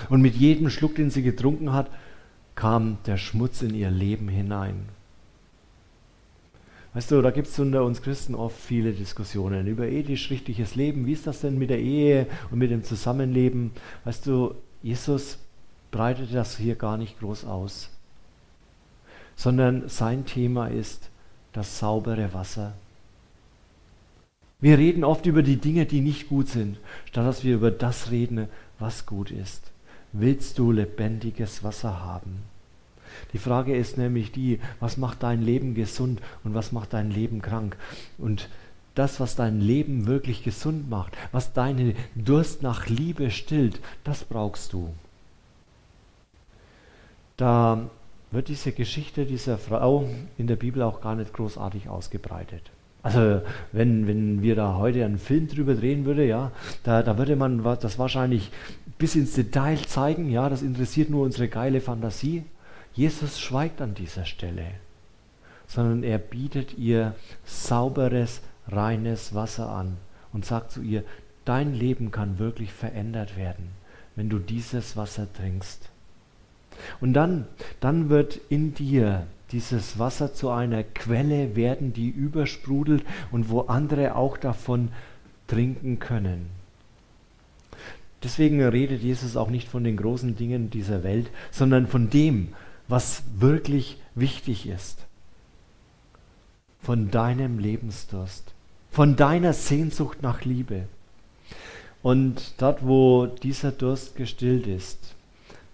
Und 0.10 0.22
mit 0.22 0.36
jedem 0.36 0.70
Schluck, 0.70 0.96
den 0.96 1.10
sie 1.10 1.24
getrunken 1.24 1.74
hat, 1.74 1.90
kam 2.56 2.98
der 3.06 3.18
Schmutz 3.18 3.62
in 3.62 3.74
ihr 3.74 3.90
Leben 3.90 4.28
hinein. 4.28 4.90
Weißt 6.94 7.12
du, 7.12 7.22
da 7.22 7.30
gibt 7.32 7.48
es 7.48 7.60
unter 7.60 7.84
uns 7.84 8.02
Christen 8.02 8.34
oft 8.34 8.60
viele 8.60 8.94
Diskussionen 8.94 9.68
über 9.68 9.88
ethisch 9.88 10.32
richtiges 10.32 10.76
Leben. 10.76 11.06
Wie 11.06 11.14
ist 11.14 11.28
das 11.28 11.42
denn 11.42 11.58
mit 11.58 11.70
der 11.70 11.80
Ehe 11.80 12.26
und 12.50 12.58
mit 12.58 12.72
dem 12.72 12.84
Zusammenleben? 12.84 13.72
Weißt 14.06 14.26
du, 14.26 14.56
Jesus 14.82 15.38
breitet 15.92 16.34
das 16.34 16.58
hier 16.58 16.76
gar 16.76 16.98
nicht 16.98 17.20
groß 17.20 17.46
aus, 17.46 17.90
sondern 19.36 19.88
sein 19.88 20.26
Thema 20.26 20.68
ist 20.68 21.10
das 21.54 21.80
saubere 21.80 22.34
Wasser. 22.34 22.74
Wir 24.60 24.78
reden 24.78 25.04
oft 25.04 25.26
über 25.26 25.44
die 25.44 25.58
Dinge, 25.58 25.86
die 25.86 26.02
nicht 26.02 26.28
gut 26.28 26.50
sind, 26.50 26.80
statt 27.06 27.26
dass 27.26 27.44
wir 27.44 27.56
über 27.56 27.72
das 27.72 28.12
reden, 28.12 28.50
was 28.78 29.06
gut 29.06 29.32
ist. 29.32 29.72
Willst 30.12 30.58
du 30.58 30.72
lebendiges 30.72 31.64
Wasser 31.64 32.02
haben? 32.04 32.44
Die 33.34 33.38
Frage 33.38 33.76
ist 33.76 33.98
nämlich 33.98 34.32
die, 34.32 34.60
was 34.80 34.98
macht 34.98 35.24
dein 35.24 35.42
Leben 35.42 35.76
gesund 35.76 36.22
und 36.44 36.54
was 36.54 36.72
macht 36.72 36.94
dein 36.94 37.12
Leben 37.12 37.42
krank? 37.42 37.78
Und 38.18 38.50
das, 38.96 39.20
was 39.20 39.36
dein 39.36 39.62
Leben 39.62 40.08
wirklich 40.08 40.44
gesund 40.44 40.90
macht, 40.90 41.14
was 41.32 41.54
deinen 41.54 41.96
Durst 42.16 42.64
nach 42.64 42.88
Liebe 42.88 43.32
stillt, 43.32 43.80
das 44.04 44.24
brauchst 44.24 44.74
du. 44.74 44.94
Da 47.38 47.90
wird 48.32 48.48
diese 48.48 48.72
Geschichte 48.72 49.26
dieser 49.26 49.58
Frau 49.58 50.10
in 50.38 50.48
der 50.48 50.56
Bibel 50.56 50.82
auch 50.82 51.02
gar 51.02 51.16
nicht 51.16 51.34
großartig 51.34 51.88
ausgebreitet. 51.88 52.64
Also 53.02 53.42
wenn, 53.72 54.08
wenn 54.08 54.42
wir 54.42 54.56
da 54.56 54.76
heute 54.76 55.06
einen 55.06 55.20
Film 55.20 55.48
drüber 55.48 55.74
drehen 55.76 56.06
würden, 56.06 56.28
ja, 56.28 56.52
da, 56.84 57.02
da 57.02 57.18
würde 57.18 57.36
man 57.36 57.64
das 57.64 57.98
wahrscheinlich 57.98 58.52
bis 58.98 59.16
ins 59.16 59.34
Detail 59.34 59.78
zeigen, 59.88 60.30
ja, 60.30 60.50
das 60.50 60.62
interessiert 60.62 61.10
nur 61.10 61.24
unsere 61.24 61.48
geile 61.48 61.80
Fantasie. 61.80 62.44
Jesus 62.94 63.40
schweigt 63.40 63.82
an 63.82 63.94
dieser 63.94 64.26
Stelle, 64.26 64.66
sondern 65.68 66.04
er 66.04 66.18
bietet 66.18 66.78
ihr 66.78 67.16
sauberes, 67.46 68.42
reines 68.68 69.34
Wasser 69.34 69.70
an 69.70 69.98
und 70.34 70.46
sagt 70.46 70.72
zu 70.72 70.82
ihr, 70.82 71.04
dein 71.46 71.74
Leben 71.74 72.12
kann 72.12 72.38
wirklich 72.38 72.74
verändert 72.74 73.38
werden, 73.38 73.70
wenn 74.16 74.30
du 74.30 74.40
dieses 74.40 74.98
Wasser 74.98 75.28
trinkst. 75.34 75.90
Und 77.00 77.14
dann, 77.14 77.48
dann 77.80 78.10
wird 78.10 78.40
in 78.50 78.74
dir 78.74 79.26
dieses 79.52 79.98
Wasser 79.98 80.34
zu 80.34 80.50
einer 80.50 80.84
Quelle 80.84 81.56
werden, 81.56 81.94
die 81.94 82.10
übersprudelt 82.10 83.04
und 83.32 83.50
wo 83.50 83.62
andere 83.62 84.16
auch 84.16 84.38
davon 84.38 84.90
trinken 85.48 86.00
können. 86.00 86.48
Deswegen 88.24 88.62
redet 88.62 89.02
Jesus 89.02 89.38
auch 89.38 89.50
nicht 89.50 89.68
von 89.68 89.84
den 89.84 89.98
großen 89.98 90.36
Dingen 90.36 90.70
dieser 90.70 91.04
Welt, 91.04 91.30
sondern 91.52 91.88
von 91.88 92.10
dem, 92.10 92.50
was 92.88 93.24
wirklich 93.38 93.98
wichtig 94.16 94.68
ist. 94.68 95.06
Von 96.82 97.12
deinem 97.12 97.60
Lebensdurst, 97.60 98.54
von 98.92 99.16
deiner 99.16 99.54
Sehnsucht 99.54 100.22
nach 100.22 100.44
Liebe. 100.44 100.88
Und 102.02 102.54
dort, 102.58 102.86
wo 102.86 103.26
dieser 103.26 103.72
Durst 103.72 104.16
gestillt 104.16 104.68
ist, 104.68 105.16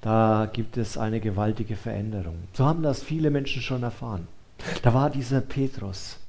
da 0.05 0.47
gibt 0.53 0.77
es 0.77 0.99
eine 0.99 1.19
gewaltige 1.19 1.75
Veränderung. 1.75 2.35
So 2.53 2.63
haben 2.63 2.83
das 2.83 3.01
viele 3.01 3.31
Menschen 3.31 3.63
schon 3.63 3.81
erfahren. 3.81 4.27
Da 4.83 4.93
war 4.93 5.09
dieser 5.09 5.41
Petrus 5.41 6.19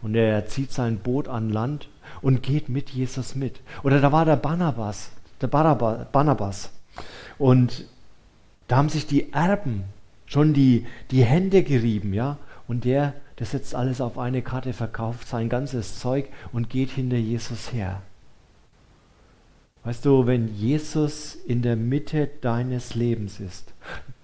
und 0.00 0.14
er 0.14 0.46
zieht 0.46 0.72
sein 0.72 0.96
Boot 0.96 1.28
an 1.28 1.50
Land 1.50 1.90
und 2.22 2.42
geht 2.42 2.70
mit 2.70 2.88
Jesus 2.88 3.34
mit. 3.34 3.60
Oder 3.82 4.00
da 4.00 4.12
war 4.12 4.24
der 4.24 4.36
Barnabas, 4.36 5.10
der 5.42 5.48
Barnabas. 5.48 6.72
Und 7.36 7.84
da 8.66 8.76
haben 8.76 8.88
sich 8.88 9.06
die 9.06 9.30
Erben 9.34 9.84
schon 10.24 10.54
die, 10.54 10.86
die 11.10 11.22
Hände 11.22 11.64
gerieben, 11.64 12.14
ja. 12.14 12.38
Und 12.66 12.86
der, 12.86 13.12
der 13.38 13.44
setzt 13.44 13.74
alles 13.74 14.00
auf 14.00 14.16
eine 14.16 14.40
Karte, 14.40 14.72
verkauft 14.72 15.28
sein 15.28 15.50
ganzes 15.50 15.98
Zeug 15.98 16.28
und 16.50 16.70
geht 16.70 16.88
hinter 16.88 17.18
Jesus 17.18 17.74
her. 17.74 18.00
Weißt 19.84 20.04
du, 20.04 20.26
wenn 20.26 20.54
Jesus 20.54 21.34
in 21.34 21.62
der 21.62 21.74
Mitte 21.74 22.30
deines 22.40 22.94
Lebens 22.94 23.40
ist, 23.40 23.72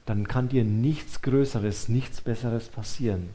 dann 0.07 0.29
kann 0.29 0.49
dir 0.49 0.65
nichts 0.65 1.21
Größeres, 1.21 1.89
nichts 1.89 2.21
Besseres 2.21 2.69
passieren. 2.69 3.31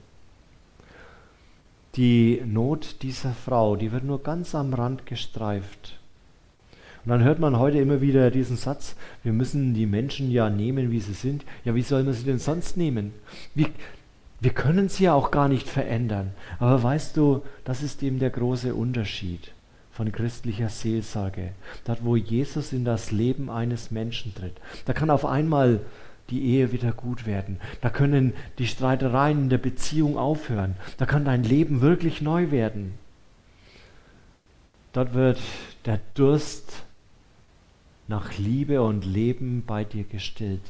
Die 1.96 2.42
Not 2.46 3.02
dieser 3.02 3.34
Frau, 3.34 3.76
die 3.76 3.92
wird 3.92 4.06
nur 4.06 4.24
ganz 4.24 4.56
am 4.56 4.74
Rand 4.74 5.06
gestreift. 5.06 6.00
Und 7.04 7.10
dann 7.10 7.24
hört 7.24 7.40
man 7.40 7.60
heute 7.60 7.80
immer 7.80 8.00
wieder 8.00 8.32
diesen 8.32 8.56
Satz, 8.56 8.96
wir 9.22 9.34
müssen 9.34 9.74
die 9.74 9.86
Menschen 9.86 10.32
ja 10.32 10.50
nehmen, 10.50 10.92
wie 10.92 11.02
sie 11.02 11.14
sind. 11.14 11.44
Ja, 11.66 11.76
wie 11.76 11.82
soll 11.82 12.04
man 12.04 12.14
sie 12.14 12.24
denn 12.24 12.40
sonst 12.40 12.78
nehmen? 12.78 13.12
Wir, 13.54 13.68
wir 14.40 14.52
können 14.52 14.88
sie 14.88 15.04
ja 15.04 15.14
auch 15.14 15.30
gar 15.30 15.50
nicht 15.50 15.68
verändern. 15.68 16.32
Aber 16.58 16.82
weißt 16.82 17.18
du, 17.18 17.44
das 17.66 17.84
ist 17.84 18.02
eben 18.02 18.20
der 18.20 18.30
große 18.30 18.74
Unterschied 18.74 19.52
von 19.94 20.12
christlicher 20.12 20.70
Seelsorge. 20.70 21.52
Dort, 21.86 22.04
wo 22.04 22.16
Jesus 22.16 22.74
in 22.74 22.84
das 22.84 23.12
Leben 23.12 23.50
eines 23.50 23.92
Menschen 23.92 24.34
tritt. 24.34 24.56
Da 24.86 24.94
kann 24.94 25.10
auf 25.10 25.26
einmal 25.26 25.80
die 26.30 26.44
Ehe 26.44 26.72
wieder 26.72 26.92
gut 26.92 27.26
werden. 27.26 27.60
Da 27.82 27.90
können 27.90 28.34
die 28.58 28.68
Streitereien 28.68 29.44
in 29.44 29.50
der 29.50 29.58
Beziehung 29.60 30.18
aufhören. 30.18 30.76
Da 30.98 31.06
kann 31.06 31.26
dein 31.26 31.44
Leben 31.44 31.82
wirklich 31.82 32.22
neu 32.22 32.50
werden. 32.50 32.94
Dort 34.94 35.14
wird 35.14 35.40
der 35.86 36.00
Durst 36.14 36.84
nach 38.08 38.38
Liebe 38.38 38.82
und 38.82 39.06
Leben 39.06 39.64
bei 39.66 39.84
dir 39.84 40.04
gestillt. 40.04 40.62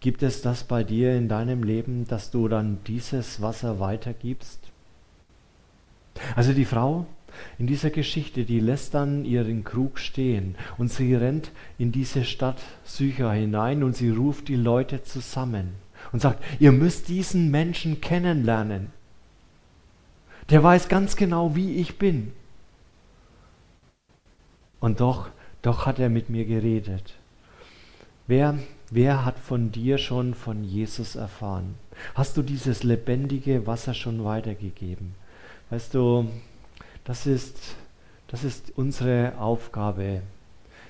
Gibt 0.00 0.22
es 0.22 0.42
das 0.42 0.64
bei 0.64 0.84
dir 0.84 1.16
in 1.16 1.28
deinem 1.28 1.62
Leben, 1.62 2.06
dass 2.06 2.30
du 2.30 2.46
dann 2.48 2.78
dieses 2.86 3.42
Wasser 3.42 3.80
weitergibst? 3.80 4.67
Also 6.36 6.52
die 6.52 6.64
Frau 6.64 7.06
in 7.58 7.66
dieser 7.66 7.90
Geschichte, 7.90 8.44
die 8.44 8.60
lässt 8.60 8.94
dann 8.94 9.24
ihren 9.24 9.64
Krug 9.64 9.98
stehen 9.98 10.56
und 10.76 10.90
sie 10.90 11.14
rennt 11.14 11.50
in 11.78 11.92
diese 11.92 12.24
Stadt 12.24 12.60
Sycher 12.84 13.32
hinein 13.32 13.82
und 13.82 13.96
sie 13.96 14.10
ruft 14.10 14.48
die 14.48 14.56
Leute 14.56 15.02
zusammen 15.02 15.74
und 16.12 16.20
sagt, 16.20 16.42
ihr 16.60 16.72
müsst 16.72 17.08
diesen 17.08 17.50
Menschen 17.50 18.00
kennenlernen. 18.00 18.90
Der 20.50 20.62
weiß 20.62 20.88
ganz 20.88 21.16
genau, 21.16 21.54
wie 21.54 21.76
ich 21.76 21.98
bin. 21.98 22.32
Und 24.80 25.00
doch, 25.00 25.28
doch 25.62 25.86
hat 25.86 25.98
er 25.98 26.08
mit 26.08 26.30
mir 26.30 26.44
geredet. 26.44 27.14
Wer, 28.26 28.58
wer 28.90 29.24
hat 29.24 29.38
von 29.38 29.72
dir 29.72 29.98
schon 29.98 30.34
von 30.34 30.64
Jesus 30.64 31.16
erfahren? 31.16 31.74
Hast 32.14 32.36
du 32.36 32.42
dieses 32.42 32.84
lebendige 32.84 33.66
Wasser 33.66 33.94
schon 33.94 34.24
weitergegeben? 34.24 35.14
Weißt 35.70 35.94
du, 35.94 36.28
das 37.04 37.26
ist, 37.26 37.58
das 38.28 38.44
ist 38.44 38.72
unsere 38.76 39.38
Aufgabe. 39.38 40.22